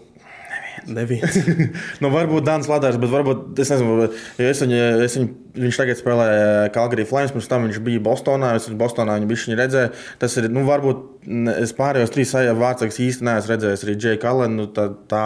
[0.85, 1.37] Neviens.
[2.03, 5.97] nu, varbūt Dārns Ladārs, bet varbūt es nezinu, jo es viņu, es viņu, viņš tagad
[5.99, 6.27] spēlē
[6.75, 8.51] Kalgarī Flames, pirms tam viņš bija Bostonā.
[8.59, 9.91] Es viņu Bostonā viņu bišķiņu redzēju.
[10.21, 13.87] Tas ir, nu, varbūt es pārējos trīs vārdsargus īsti neesmu redzējis.
[13.87, 15.23] Arī Džeika Allen, nu, tā, tā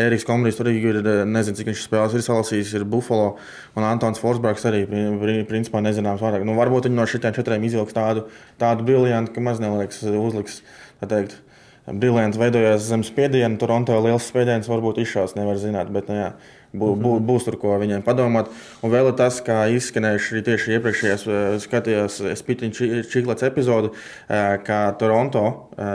[0.00, 3.34] Eriks Komrijs tur ir, nezinu, cik viņš spēlēs, ir salasījis, ir Buffalo
[3.76, 4.86] un Antons Forsbergs arī,
[5.50, 6.48] principā nezināms vairāk.
[6.48, 8.26] Nu, varbūt viņi no šitiem četriem izvilks tādu,
[8.62, 10.62] tādu briljantu, ka maz neliekas uzliks,
[11.02, 11.40] tā teikt
[11.86, 13.58] Brilants veidojās zem spiediena.
[13.58, 15.90] Toronto liels spiediens varbūt izšās, nevar zināt.
[15.94, 16.28] Bet, nu, jā,
[16.72, 18.50] bū, bū, būs tur ko viņiem padomāt.
[18.82, 21.26] Un vēl ir tas, kā izskanējuši tieši iepriekšējās
[21.64, 23.92] skatījās Spitiņa Čiklets epizodi,
[24.28, 25.44] kā Toronto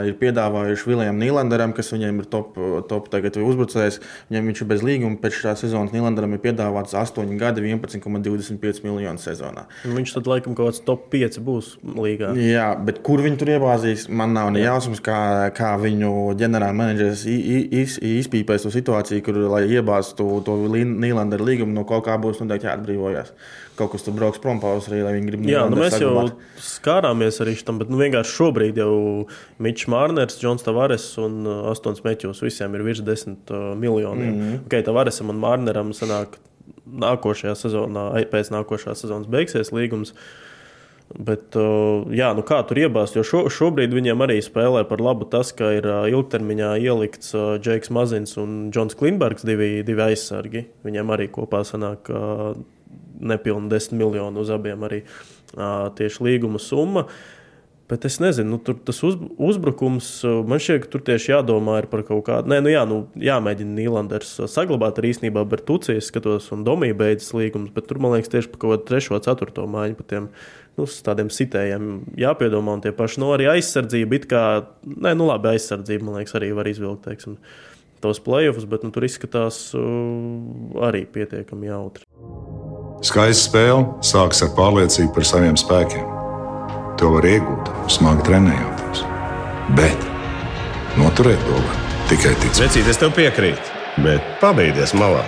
[0.07, 2.57] ir piedāvājuši Viljamam Nīlanderam, kas viņiem ir top,
[2.89, 3.99] top tagad uzbrucējs.
[4.31, 9.21] Viņam viņš ir bez līguma, pēc šā sezonas Nīlanderam ir piedāvāts 8 gadi 11,25 miljonu
[9.21, 9.67] sezonā.
[9.85, 12.33] Viņš tad laikam kaut kāds top 5 būs līgā.
[12.41, 15.19] Jā, bet kur viņi tur iebāzīs, man nav ne jausmas, kā,
[15.57, 22.05] kā viņu ģenerālmenedžers izpīpēs to situāciju, kur, lai iebāztu to, to Nīlanderu līgumu, no kaut
[22.05, 23.33] kā būs noteikti jāatbrīvojas
[23.77, 26.33] kaut kas tur brauks prom pavasarī, lai viņi grib Jā, nu mēs saglabāt.
[26.33, 28.93] jau skārāmies arī tam, bet nu, vienkārši šobrīd jau
[29.63, 34.33] Mičs Mārners, Džons Tavares un uh, Astons Meķos visiem ir virs desmit uh, miljoniem.
[34.33, 34.65] Mm -hmm.
[34.65, 36.39] okay, Tavaresam un Mārneram sanāk
[36.87, 40.13] nākošajā sezonā, pēc nākošās sezonas beigsies līgums.
[41.17, 43.17] Bet, uh, jā, nu kā tur iebāzt?
[43.17, 47.89] Jo šo, šobrīd viņiem arī spēlē par labu tas, ka ir uh, ilgtermiņā ielikts Džeiks
[47.93, 50.67] Mazins un Džons Klimbergs, divi, divi aizsargi.
[50.85, 52.11] Viņiem arī kopā sanāk
[53.17, 55.01] nepilnu 10 miljonu uz abiem arī
[55.97, 57.07] tieši līguma summa.
[57.87, 60.09] Bet es nezinu, nu, tur tas uz, uzbrukums
[60.47, 62.51] man šķiet, ka tur tieši jādomā par kaut kādu.
[62.51, 67.71] Nē, nu jā, nu, jāmēģina Nīlanders saglabāt arī īstenībā Bertucijas skatos un Domija beidzas līgums,
[67.71, 70.27] bet tur man liekas tieši par kaut kādu trešo, ceturto mājiņu par tiem
[70.75, 71.87] nu, tādiem sitējiem
[72.19, 72.75] jāpiedomā.
[72.75, 74.43] Un tie paši, nu, arī aizsardzība, it kā,
[74.83, 77.39] nē, nu labi, aizsardzība man liekas arī var izvilkt, teiksim,
[78.03, 82.03] tos playoffs, bet nu, tur izskatās uh, arī pietiekami jautri.
[83.07, 86.16] Skaista spēle sākas ar pārliecību par saviem spēkiem.
[86.97, 89.03] To var iegūt, smagi trenējoties.
[89.77, 90.05] Bet
[90.97, 92.63] noturēt to var tikai ticēt.
[92.63, 95.21] Vecīt, es tev piekrītu, bet pabeigties malā.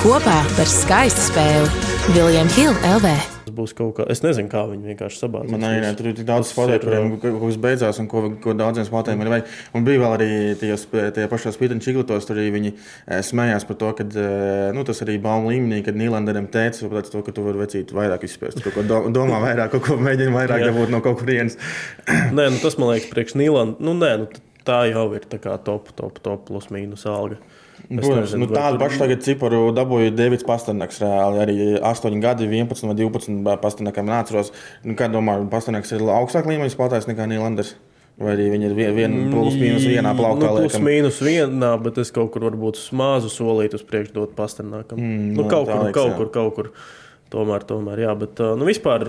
[0.00, 4.06] Kopā par skaistu spēli Viljams Hilde LV būs kaut kā.
[4.12, 5.52] Es nezinu, kā viņi vienkārši sabāzīs.
[5.54, 8.88] Man arī tur ir tik daudz spēlētāju, kuriem kaut kas beidzās un ko, ko daudziem
[8.88, 9.54] spēlētājiem ir vajag.
[9.76, 12.74] Un bija vēl arī tajos, tajā pašā spīdņa čiglotos, tur arī viņi
[13.30, 14.08] smējās par to, ka
[14.76, 18.64] nu, tas arī baumu līmenī, kad Nīlanderam teica, to, ka tu vari vecīt vairāk izspēst.
[18.64, 21.58] Kaut ko domā vairāk, kaut ko mēģina vairāk dabūt no kaut kurienes.
[22.36, 23.80] nē, nu, tas man liekas priekš Nīlanda.
[23.84, 27.40] Nu, nē, nu, tā jau ir tā kā top, top, top plus mīnus alga.
[27.90, 31.00] Protams, nu, tādu pašu tagad ciparu dabūja Deivids Pasternaks.
[31.02, 34.52] Reāli arī 8 gadi, 11 vai 12 Pasternakam nācros.
[34.86, 37.72] Nu, kā domāju, Pasternaks ir augstāk līmeņa spēlētājs nekā Nīlanders?
[38.20, 40.52] Vai arī viņi ir viena vien, plus mīnus vienā plauktā?
[40.52, 45.00] Nu, plus mīnus vienā, bet es kaut kur varbūt mazu solītu uz priekšu dot Pasternakam.
[45.00, 46.68] Mm, nu, kaut, kur, liekas, kaut kur, kaut kur,
[47.32, 49.08] tomēr, tomēr, jā, bet nu, vispār.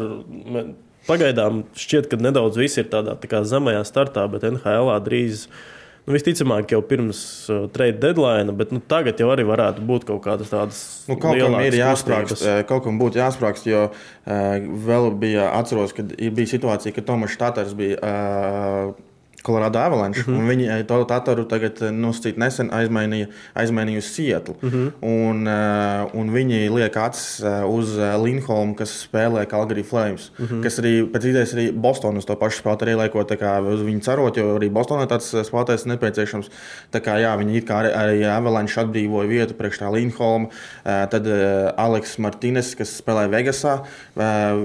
[1.02, 5.62] Pagaidām šķiet, ka nedaudz viss ir tādā tā zemajā startā, bet NHL drīz uh,
[6.02, 7.20] Nu, visticamāk, jau pirms
[7.54, 10.80] uh, trade deadline, bet nu, tagad jau arī varētu būt kaut kādas tādas.
[11.06, 15.94] Nu, kaut kam ir jāsprāgst, uh, kaut kam būtu jāsprāgst, jo uh, vēl bija, atceros,
[15.94, 18.02] kad bija situācija, ka Tomas Štaters bija.
[18.02, 19.08] Uh,
[19.44, 20.24] Colorado Avalanche.
[20.28, 20.50] Mm -hmm.
[20.50, 24.56] Viņi eh, to Tataru tagad eh, nosacīt nesen aizmainīja, aizmainīja uz Sietlu.
[24.62, 24.92] Mm -hmm.
[25.02, 30.32] un, uh, un viņi liek acis uz Linholmu, kas spēlē Calgary Flames.
[30.40, 30.64] Mm -hmm.
[30.64, 33.32] Kas arī pēc idejas arī Bostonas to pašu spēlētu arī liekot
[33.74, 36.50] uz viņu cerot, jo arī Bostonā tāds spēlētājs nepieciešams.
[36.94, 40.48] Tā kā jā, viņi it kā arī, arī Avalanche atbrīvoja vietu priekš tā Linholma.
[40.86, 44.24] Uh, tad uh, Aleks Martīnes, kas spēlē Vegasā, uh,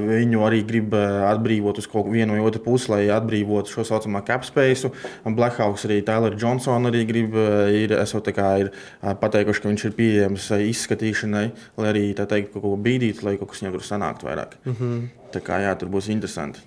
[0.09, 4.66] viņu arī grib atbrīvot uz kaut vienu vai otru pusi, lai atbrīvotu šo saucamā capspēju
[4.67, 4.93] interfeisu.
[5.25, 8.71] Blackhawks arī Tailers Johnsons arī grib, eh, ir, esot, kā, ir
[9.03, 13.25] eh, pateikuši, ka viņš ir pieejams eh, izskatīšanai, lai arī tā teikt, kaut ko bīdītu,
[13.25, 14.57] lai kaut kas viņam tur sanāktu vairāk.
[14.65, 15.09] Mm -hmm.
[15.33, 16.61] Tā kā jā, tur būs interesanti.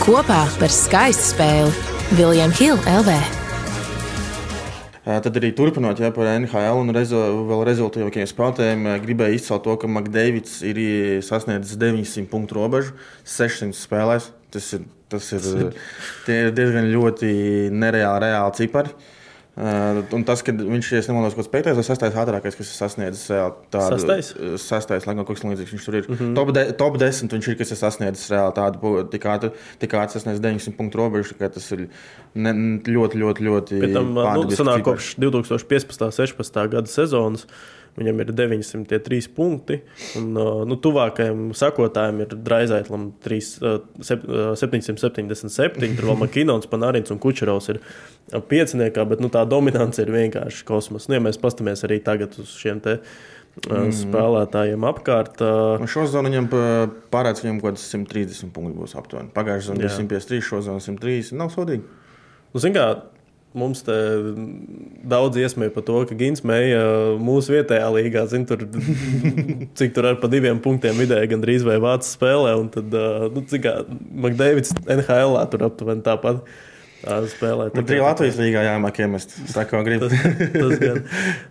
[0.00, 1.72] Kopā par skaistu spēli
[2.12, 3.10] Viljams Hilde LV.
[5.04, 9.86] Tad arī turpinot ja, par NHL un rezo, vēl rezultātīvākiem spēlētājiem, gribēju izcelt to, ka
[9.86, 10.76] Makdēvids ir
[11.20, 12.92] sasniedzis 900 punktu robežu
[13.24, 14.30] 600 spēlēs.
[14.50, 15.74] Tas ir Tas ir,
[16.34, 17.34] ir diezgan ļoti
[17.74, 18.96] nereāli reāli cipari.
[19.54, 22.74] Uh, un tas, ka viņš ir nemaldos, kaut kāds piektais vai sastais ātrākais, kas ir
[22.74, 24.30] sasniedzis reāli tādu Sastais?
[24.34, 26.08] uh, Sastais, lai gan kaut kas līdzīgs viņš tur ir.
[26.08, 26.32] Mm -hmm.
[26.34, 30.18] top, de, top 10 viņš ir, kas ir sasniedzis reāli tādu, tik ātri, tik ātri
[30.18, 31.86] sasniedz 900 punktu robežu, ka tas ir
[32.34, 33.78] ne, ļoti, ļoti, ļoti.
[33.84, 36.02] Pēc tam, nu, sanāk, kopš 2015.
[36.02, 36.60] un 16.
[36.74, 37.46] gada sezonas.
[37.94, 39.78] Viņam ir 903 punkti.
[40.18, 40.32] Un,
[40.66, 43.38] nu, tuvākajam sakotājam ir Draizētlam 3,
[44.02, 45.94] sep- uh, 777.
[45.94, 47.78] Tur vēl Makinons, Panārins un Kučerovs ir
[48.50, 51.06] pieciniekā, bet nu, tā dominance ir vienkārši kosmos.
[51.06, 52.98] Nu, ja mēs paskatāmies arī tagad uz šiem te,
[53.62, 53.94] mm.
[54.00, 56.50] spēlētājiem apkārt, uh, šo zonu viņam
[57.14, 59.30] pārēc viņam kaut kāds 130 punkti būs aptuveni.
[59.36, 59.86] Pagājušā zonā Jā.
[59.86, 61.36] bija 153, šo zonu 103.
[61.38, 61.86] Nav sodīgi.
[62.54, 62.88] Nu, zin kā,
[63.54, 63.94] mums te
[65.06, 66.82] daudz iesmēja par to, ka Gins Meija
[67.22, 68.66] mūsu vietējā līgā, zin, tur,
[69.78, 72.56] cik tur ar pa diviem punktiem vidēji gandrīz vai vācis spēlē.
[72.58, 72.94] Un tad,
[73.34, 73.70] nu, cik
[74.26, 76.42] Makdēvids NHL tur aptuveni tāpat
[77.04, 77.68] spēlē.
[77.74, 79.36] Bet arī Latvijas līgā jāmāk iemest.
[79.52, 79.82] Saka.
[80.02, 80.14] Tas,
[80.54, 81.00] tas gan.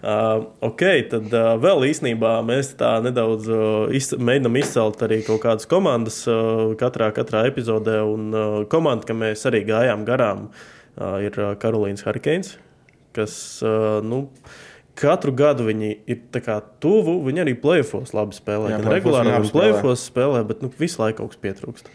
[0.02, 5.44] Uh, ok, tad uh, vēl īsnībā mēs tā nedaudz uh, iz, mēģinām izcelt arī kaut
[5.46, 8.02] kādas komandas uh, katrā, katrā epizodē.
[8.04, 12.56] Un uh, komanda, kam mēs arī gājām garām, uh, ir Karolīnas Hurricanes,
[13.15, 13.36] kas
[14.06, 14.25] nu,
[14.99, 16.19] katru gadu viņi ir
[16.84, 17.19] tuvu.
[17.27, 18.73] Viņi arī plēfos labi spēlē.
[18.75, 19.69] Jā, play-offos regulāri apspēlē.
[19.73, 21.89] plēfos spēlē, bet nu, visu laiku kaut kas pietrūkst.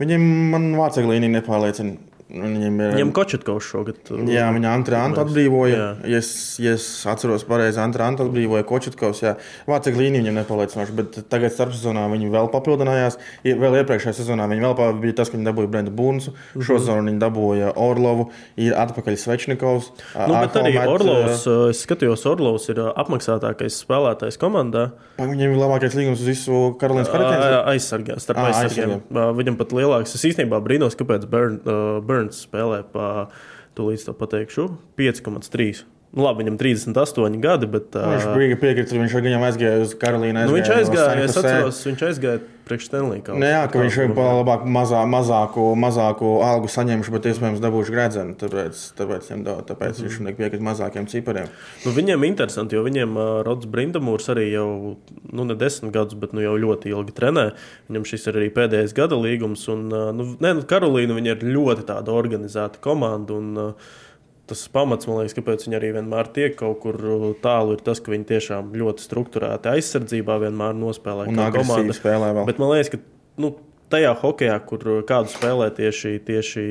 [0.00, 2.13] Viņam man vācu līnija nepārliecina.
[2.30, 2.94] Viņam ir.
[2.96, 3.98] Viņam Kočetkovs šogad.
[4.10, 5.74] uh, Jā, viņa Antrānta atbrīvoja.
[5.76, 5.88] Jā.
[6.08, 9.20] Ja es, ja es atceros pareizi, Antrānta atbrīvoja Kočetkovs.
[9.68, 13.18] Vācija līnija viņam nepaliecinoši, bet tagad starpsezonā viņi vēl papildinājās.
[13.44, 16.32] Vēl iepriekšējā sezonā viņi vēl pa- bija tas, ka viņi dabūja Brendu Bunsu.
[16.54, 16.64] Mhm.
[16.64, 19.92] Šo sezonu viņi dabūja Orlovu, ir atpakaļ Svečnikovs.
[20.26, 24.88] Nu, bet arī Arholmet, Orlovs, uh, es skatījos, Orlovs ir uh, apmaksātākais spēlētājs komandā.
[25.20, 27.68] Viņam ir labākais līgums uz visu Karolīnas Ā, Hurricanes.
[27.74, 29.02] Aizsargā, starp aizsargiem.
[29.12, 30.14] Viņam pat lielāks.
[30.16, 33.26] Es īstenībā brīnos, kāpēc Burn, uh, Burns spēlē pa,
[33.74, 34.68] tu līdz to pateikšu,
[35.00, 35.82] 5,3.
[36.14, 37.94] Nu, labi, viņam 38 gadi, bet.
[37.98, 40.44] ā, Viņš bija piekrits, viņš ar viņam aizgāja uz Karolīnu.
[40.46, 43.34] Nu, viņš aizgāja San es atceros, viņš aizgāja priekš Stenlīkā.
[43.34, 48.36] Nu, jā, ka viņš ir labāk, mazā, mazāku, mazāku algu saņemšu, bet iespējams dabūšu gredzenu.
[48.38, 50.28] Tāpēc, tāpēc, daudz, tāpēc viņš Mhm.
[50.30, 50.38] mm.
[50.38, 51.50] piekrīt mazākiem cipariem.
[51.84, 54.96] Nu, viņiem interesanti, jo viņiem uh, Rods Brindamūrs arī jau
[55.32, 57.50] nu, ne desmit gadus, bet nu, jau ļoti ilgi trenē.
[57.90, 59.66] Viņam šis ir arī pēdējais gada līgums.
[59.74, 63.34] Un, uh, nu, ne, nu, Karolīna ir ļoti tāda organizēta komanda.
[63.34, 64.00] Un, uh,
[64.44, 68.00] Tas pamats, man liekas, kāpēc viņi arī vienmēr tiek kaut kur uh, tālu, ir tas,
[68.04, 71.30] ka viņi tiešām ļoti strukturēti aizsardzībā vienmēr nospēlē.
[71.32, 71.96] Un komanda.
[71.96, 72.48] spēlē vēl.
[72.50, 73.00] Bet man liekas, ka
[73.40, 73.54] nu,
[73.94, 76.64] tajā hokeja, kur uh, kādu spēlē tieši, tieši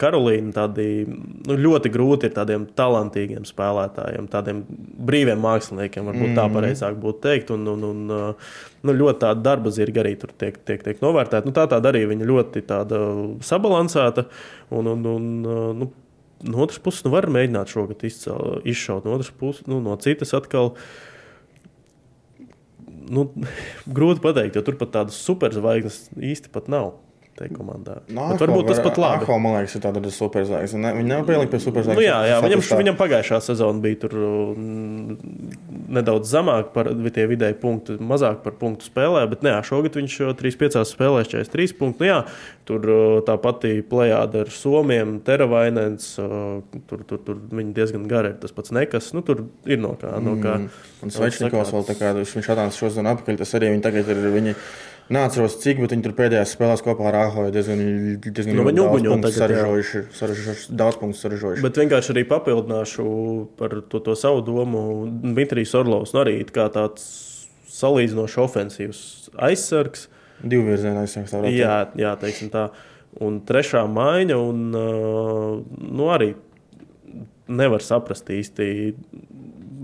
[0.00, 4.64] Karolīna, tādi nu, ļoti grūti ir tādiem talantīgiem spēlētājiem, tādiem
[5.06, 7.54] brīviem māksliniekiem, varbūt tā pareizāk būtu teikt.
[7.54, 11.46] Un, un, un, uh, nu, ļoti tāda darba zirga arī tur tiek, tiek, tiek novērtēta.
[11.46, 12.66] Nu, tā tāda arī viņa ļoti
[13.46, 14.26] sabalansēta.
[14.74, 15.32] Un, un, un,
[15.84, 15.90] nu,
[16.42, 20.34] no otras puses, nu, var mēģināt šogad izcel, izšaut no otras puses, nu, no citas
[20.36, 20.74] atkal.
[23.08, 23.28] Nu,
[23.98, 26.96] grūti pateikt, jo tur pat tādas superzvaigznes īsti pat nav.
[27.38, 27.98] Tajā komandā.
[28.10, 29.24] Nu, Bet varbūt tas pat labi.
[29.24, 30.82] Aho, man liekas, ir tāda superzvaigznes.
[30.82, 32.00] Ne, viņi nevar pielikt pie superzvaigznes.
[32.00, 35.16] Nu, jā, jā viņam, viņam pagājušā sezona bija tur mm,
[35.98, 40.34] nedaudz zemāk par tie vidēji punkti, mazāk par punktu spēlē, bet nē, šogad viņš jau
[40.42, 42.04] 3-5 spēlēs 43 punktus.
[42.04, 42.18] Nu, jā,
[42.68, 48.34] tur uh, tā pati plējāda ar Somiem, Teravainens, uh, tur, tur, tur viņi diezgan gari
[48.34, 49.10] ir tas pats nekas.
[49.16, 50.12] Nu, tur ir no kā.
[50.22, 50.70] No kā Mm.
[51.06, 53.40] Un Svečnikovs vēl tā kā viņš atnāca šo zonu atpakaļ.
[53.40, 54.22] Tas arī viņi tagad ir.
[54.34, 54.54] Viņi,
[55.08, 57.78] Nāceros cik, bet viņi tur pēdējās spēlēs kopā ar Ahoju diezgan,
[58.20, 59.62] diezgan Nu, viņi daudz uguņo punktu tagad, jā.
[59.62, 60.02] saražojuši.
[60.18, 61.64] saražojuši daudz punktu saražojuši.
[61.64, 63.06] Bet vienkārši arī papildināšu
[63.56, 64.82] par to, to savu domu.
[65.24, 67.06] Dmitrijs Orlovs nu, arī kā tāds
[67.78, 69.00] salīdzinoši ofensīvs
[69.48, 70.08] aizsargs.
[70.44, 71.32] Divu virzienu aizsargs.
[71.56, 72.68] Jā, jā, teiksim tā.
[73.24, 75.56] Un trešā maiņa, un uh,
[75.88, 76.34] nu, arī
[77.48, 78.68] nevar saprast īsti,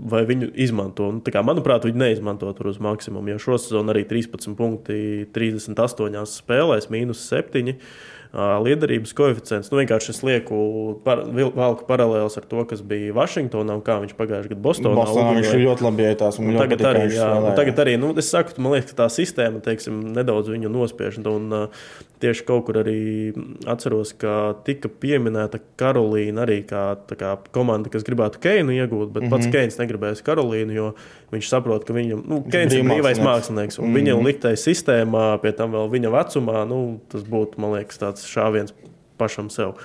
[0.05, 1.09] vai viņu izmanto.
[1.15, 3.33] Nu, kā, manuprāt, viņi neizmanto tur uz maksimumu.
[3.33, 4.97] Jo šosezon arī 13 punkti
[5.35, 7.73] 38 spēlēs, mīnus 7.
[7.73, 9.69] ā, Liederības koeficients.
[9.71, 10.57] Nu, vienkārši es lieku
[11.05, 14.95] par, velku paralēlus ar to, kas bija Vašingtonā un kā viņš pagājušajā gadā Bostonā.
[14.99, 16.41] Bostonā viņš ir ļoti labi ietās.
[16.59, 20.51] Tagad arī, jā, tagad arī nu, es saku, man liekas, ka tā sistēma teiksim, nedaudz
[20.51, 21.21] viņu nospiež.
[21.25, 21.87] Un, uh,
[22.25, 23.33] tieši kaut kur arī
[23.69, 29.23] atceros, ka tika pieminēta Karolīna arī kā, tā kā komanda, kas gribētu Keinu iegūt, bet
[29.23, 29.31] mm -hmm.
[29.31, 30.93] pats Keins negribēs Karolīnu, jo
[31.33, 33.79] viņš saprot, ka viņam nu, Keins ir brīvais mākslinieks.
[33.79, 33.97] Un mm -hmm.
[33.99, 38.75] viņa liktais sistēmā, pie tam vēl viņa vecumā, nu, tas būtu, man liekas, tāds šāviens
[39.19, 39.75] pašam sev.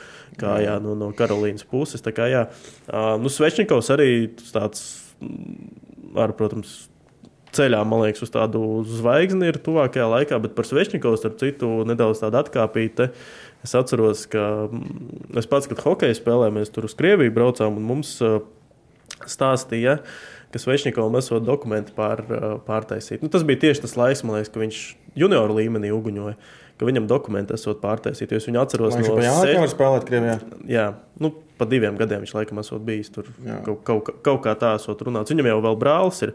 [0.40, 2.02] Kā, jā, no, no Karolīnas puses.
[2.04, 2.46] Tā Kā, jā.
[2.86, 4.10] Uh, nu, Svečnikovs arī
[4.52, 4.84] tāds,
[5.22, 6.76] mm, ar, protams,
[7.56, 12.22] ceļā, man liekas, uz tādu zvaigzni ir tuvākajā laikā, bet par Svečnikovs, starp citu, nedaudz
[12.22, 13.10] tādu atkāpīti.
[13.66, 17.88] Es atceros, ka mm, es pats, kad hokeja spēlēju, mēs tur uz Krieviju braucām un
[17.90, 18.40] mums uh,
[19.28, 20.00] stāstīja,
[20.50, 23.22] ka Svečnikovam esot dokumenti pār, uh, pārtaisīti.
[23.24, 24.80] Nu, tas bija tieši tas laiks, man liekas, ka viņš
[25.18, 26.38] junioru līmenī uguņoja.
[26.80, 28.38] Ka viņam dokumenti esot pārtaisīti.
[28.38, 30.38] Es viņu atceros Viņš no jau seč- bija spēlēt Krievijā.
[30.72, 30.86] Jā,
[31.20, 31.28] nu,
[31.60, 33.28] pa diviem gadiem viņš laikam esot bijis tur.
[33.66, 35.28] Kaut, kaut, kaut kā tā esot runāts.
[35.34, 36.32] Viņam jau vēl brālis ir.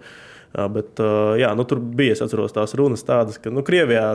[0.56, 4.06] Bet, uh, jā, nu, tur bija es atceros tās runas tādas, ka nu, Krievijā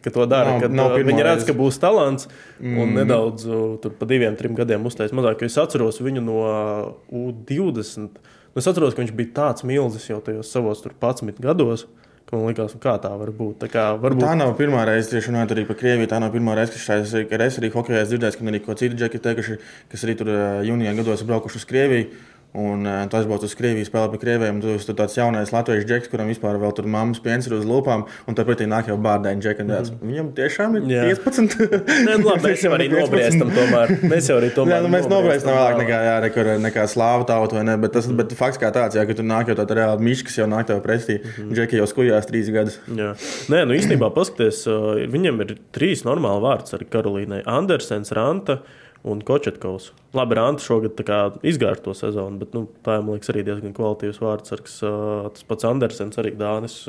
[0.00, 0.54] ka to dara.
[0.54, 2.30] Nav- Kad, nav uh, viņi redz, ka būs talants
[2.62, 2.78] mm.
[2.80, 5.42] un nedaudz uh, tur pa diviem, trim gadiem uztaisīt mazāk.
[5.44, 8.08] Es atceros viņu no uh, U20.
[8.54, 11.84] Nu, Es atceros, ka viņš bija tāds milzis jau tajos savos tur 11 gados.
[11.84, 12.01] ka
[12.32, 13.58] Man liekas, nu, kā tā var būt.
[13.60, 14.24] Tā, kā, varbūt...
[14.24, 16.08] Tā nav pirmā reize, tieši runājot arī par Krieviju.
[16.08, 18.96] Tā nav pirmā reize, ka šais, ka es arī hokeja dzirdēju, ka arī ko citu
[18.96, 19.56] džeki teikuši,
[19.92, 22.06] kas arī tur ā, jūnijā gados ir braukuši uz Krieviju.
[22.52, 24.58] Un uh, tas būtu uz Krievijas spēlē pie Krievijiem.
[24.60, 28.04] Tas ir tāds jaunais latviešu džeks, kuram vispār vēl tur mammas piens ir uz lūpām.
[28.28, 29.64] Un tāpēc ir nāk jau bārdēņa džeka.
[29.64, 30.02] Mm.
[30.04, 31.06] Viņam tiešām ir Jā.
[31.16, 31.56] 15.
[32.08, 32.98] Nē, nu, labi, mēs jau arī 15.
[32.98, 33.54] nobriestam.
[33.56, 33.94] Tomēr.
[34.04, 37.56] Mēs jau arī tomēr Jā, nu, mēs nobriestam vēlāk nekā, jā, nekur, nekā slāva tauta,
[37.56, 37.78] vai ne?
[37.80, 40.50] Bet, tas, bet fakts kā tāds, jā, ka tur nāk jau tāda reāla miškas, jau
[40.52, 41.22] nāk tev pretī.
[41.22, 41.56] Mm -hmm.
[41.56, 42.78] Džeki jau skujās trīs gadus.
[42.84, 43.14] Jā.
[43.48, 47.42] Nē, nu īstenībā paskatieties, uh, viņam ir trīs normāli vārdi arī Karolīnai.
[47.48, 48.60] Andersens, Ranta
[49.08, 49.90] un Kočetkovs.
[50.14, 51.00] Labi, Ranta šogad
[51.42, 54.54] izgāja to sezonu, bet nu, tā man liekas, arī diezgan kvalitīvs vārds.
[54.54, 56.82] Arks, uh, Tas pats Andersens, arī Dānis.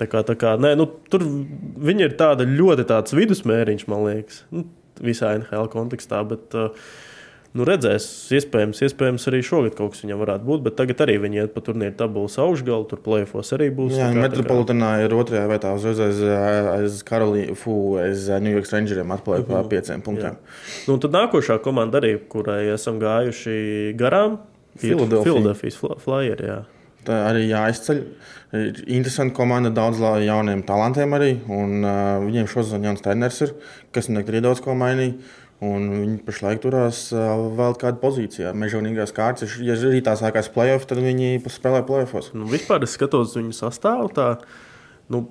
[0.00, 4.42] Tā kā, tā kā, nē, nu, tur viņi ir tāda ļoti tāds vidusmēriņš, man liekas,
[4.54, 4.64] nu,
[5.04, 6.22] visā NHL kontekstā.
[6.28, 6.72] Bet, uh,
[7.52, 11.40] Nu, redzēs, iespējams, iespējams, arī šogad kaut kas viņam varētu būt, bet tagad arī viņi
[11.42, 13.96] iet pa turnīru tabulas augšgalu, tur plēfos arī būs.
[13.98, 18.70] Jā, tā kā- Metropolitānā ir otrajā vietā uzreiz aiz, aiz Karolīnas, Fu, aiz New York
[18.70, 20.36] Rangeriem atpaliek pa pieciem punktiem.
[20.86, 24.38] Nu, un tad nākošā komanda arī, kurai esam gājuši garām.
[24.78, 26.40] Filadelfijas Fl- Flyers.
[26.46, 26.60] Jā.
[27.04, 28.04] Tā arī jāizceļ.
[28.52, 31.30] Ir interesanti komanda, daudz la- jauniem talantiem arī.
[31.48, 33.52] Un, uh, viņiem šodien jauns treneris ir,
[33.92, 35.14] kas nekad ir daudz ko mainījis.
[35.60, 38.54] Un viņi pašlaik turās vēl kādā pozīcijā.
[38.56, 42.30] Mežonīgās kārtas, ja arī tā sākās playoff, tad viņi spēlē playoffs.
[42.32, 44.08] Nu, vispār es skatos viņu sastāvu.
[44.16, 44.28] Tā,
[45.12, 45.26] nu,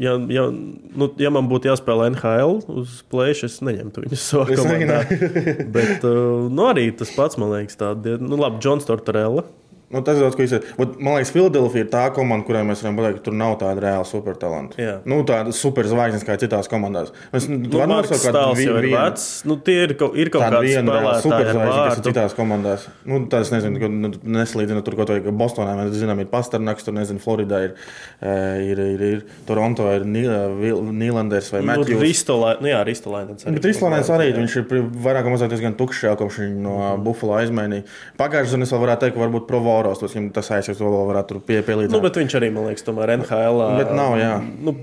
[0.00, 5.02] ja, ja, nu, ja man būtu jāspēlē NHL uz plēša, es neņemtu viņu savā komandā.
[5.76, 9.44] Bet nu, arī tas pats, man liekas, tāds- nu, labi, Džons Tortorella.
[9.90, 10.84] Nu, tas ir tas, ko teicu.
[11.02, 14.04] Man liekas, Filadelfija ir tā komanda, kurai mēs varam pateikt, ka tur nav tāda reāla
[14.06, 14.78] supertalanta.
[15.04, 17.10] Nu, tāda superzvaigznes kā citās komandās.
[17.32, 19.24] Mēs Nu, varam nosaukt jau ir vienu- vecs.
[19.50, 22.86] Nu, tie ir ir kaut kāda viena reāla spēlētāja ar superzvaigzne, kas ir citās komandās.
[23.04, 25.74] Nu, tas nezinu, nu, nesalīdzinu tur, ko to ir Bostonā.
[25.74, 27.74] Mēs zinām, ir Pasternaks, tur nezinu, Floridā ir,
[28.22, 32.00] eh, ir, ir, ir Toronto, ir Nīlanders vai Nu, Matthews.
[32.00, 33.44] Ristolē, nu jā, Ristolēns.
[33.44, 34.64] Bet Rīslānais arī viņš ir
[35.02, 37.02] vairāk vai mazāk diezgan tukšs, kopš viņa no Mhm.
[37.02, 37.84] Buffalo aizmainīja.
[38.18, 41.06] Pagājušajā gadā es vēl varētu teikt, ka varbūt Provoros tos, viņam tas aizsaks, to vēl
[41.08, 41.94] varētu pie, pielīdzināt.
[41.94, 43.62] Nu, bet viņš arī, man liekas, tomēr NHL.
[43.78, 44.32] Bet nav, jā.
[44.40, 44.74] Nu,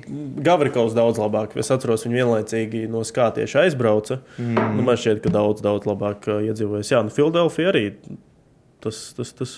[0.47, 1.55] Gavrikovs daudz labāk.
[1.61, 4.21] Es atceros, viņš vienlaicīgi no skātieša aizbrauca.
[4.37, 4.77] Mm.
[4.79, 6.93] Nu, man šķiet, ka daudz, daudz labāk uh, iedzīvojas.
[6.95, 7.85] Jā, nu, Filadelfija arī.
[8.83, 9.57] Tas, tas, tas,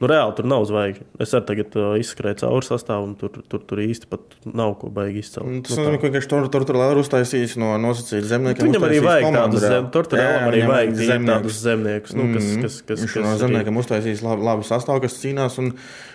[0.00, 1.04] nu, reāli tur nav zvaigžņu.
[1.20, 5.20] Es arī tagad uh, izskrēju cauri sastāvam, tur, tur, tur īsti pat nav ko baigi
[5.20, 5.46] izcelt.
[5.48, 6.02] Nu, Tas Nu, nozīmē, tā.
[6.06, 8.70] ka viņš tur tur tur ir uztaisījis no nosacītiem zemniekiem.
[8.70, 11.32] Viņam arī vajag tādus zemes, tur tur arī vajag zemniekus.
[11.34, 15.60] tādus zemniekus, nu, kas, kas, kas, kas no zemniekiem uztaisīs labu, labu sastāvu, kas cīnās
[15.60, 15.70] un,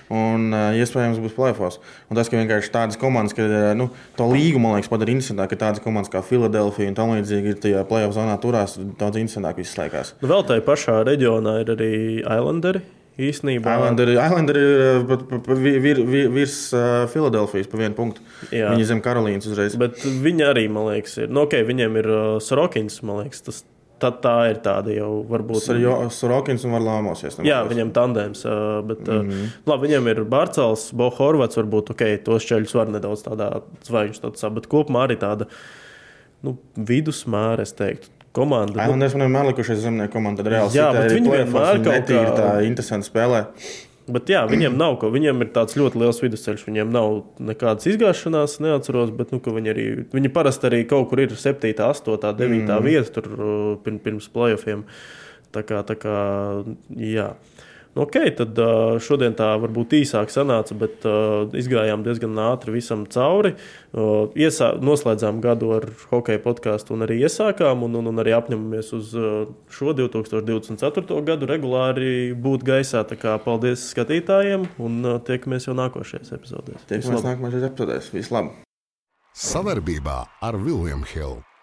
[0.09, 1.79] un uh, iespējams būs plēfos.
[2.09, 5.53] Un tas, ka vienkārši tādas komandas, ka uh, nu, to līgu, man liekas, padara interesantāk,
[5.53, 9.61] ka tādas komandas kā Filadelfija un tam līdzīgi ir tajā plēfos zonā turās, daudz interesantāk
[9.61, 10.15] viss laikās.
[10.21, 12.83] Nu, vēl tajā pašā reģionā ir arī Islanderi.
[13.15, 13.75] Īsnībā
[14.19, 18.25] Islanderi ir uh, pat- pat- pat vi- vir- vi- virs uh, Filadelfijas pa vienu punktu.
[18.51, 18.73] Jā.
[18.73, 19.77] Viņi zem Karolīnas uzreiz.
[19.79, 21.31] Bet viņi arī, man liekas, ir.
[21.31, 23.61] Nu, okay, viņiem ir uh, Sorokins, man liekas, tas
[24.03, 25.69] tā, tā ir tāda jau varbūt.
[26.13, 27.23] Sorokins un Varlāmos.
[27.45, 28.43] Jā, viņam tandēms,
[28.89, 29.29] bet mm.
[29.31, 29.53] -hmm.
[29.71, 33.49] labi, viņam ir Bārcels, Bohorvats, varbūt ok, tos ceļus var nedaudz tādā
[33.87, 35.47] zvaigžņu statusā, bet kopumā arī tāda
[36.43, 38.77] nu, vidusmēra, es teiktu, komanda.
[38.77, 40.43] Nu, Islanders man vienmēr likušies zemnieku komanda.
[40.43, 43.45] tad Reāli Jā, bet viņi vienmēr kaut kā- tā interesanti spēlē.
[44.05, 45.09] Bet jā, viņiem nav ko.
[45.09, 46.65] Viņiem ir tāds ļoti liels vidusceļš.
[46.67, 49.85] Viņiem nav nekādas izgāšanās, neatceros, bet nu, viņi arī.
[50.13, 52.83] Viņi parasti arī kaut kur ir 7, 8, 9 mm.
[52.85, 54.85] vieta tur uh, pirms, pirms playoffiem.
[55.55, 56.17] Tā kā, tā kā
[56.99, 57.31] jā.
[57.95, 58.59] Nu, ok, tad
[58.99, 61.05] šodien tā varbūt īsāk sanāca, bet
[61.55, 63.53] izgājām diezgan ātri visam cauri.
[64.35, 69.15] Iesā, noslēdzām gadu ar hokeja podkāstu un arī iesākām, un, un, un arī apņemamies uz
[69.71, 71.21] šo 2024.
[71.31, 73.05] gadu regulāri būt gaisā.
[73.07, 76.83] Tā kā paldies skatītājiem un tiekamies jau nākošajās epizodēs.
[76.91, 78.11] Tiekamies nākamajās epizodēs.
[78.11, 78.65] Vislabāk!
[79.35, 81.54] Savarbībā ar Vilniņu Hildu.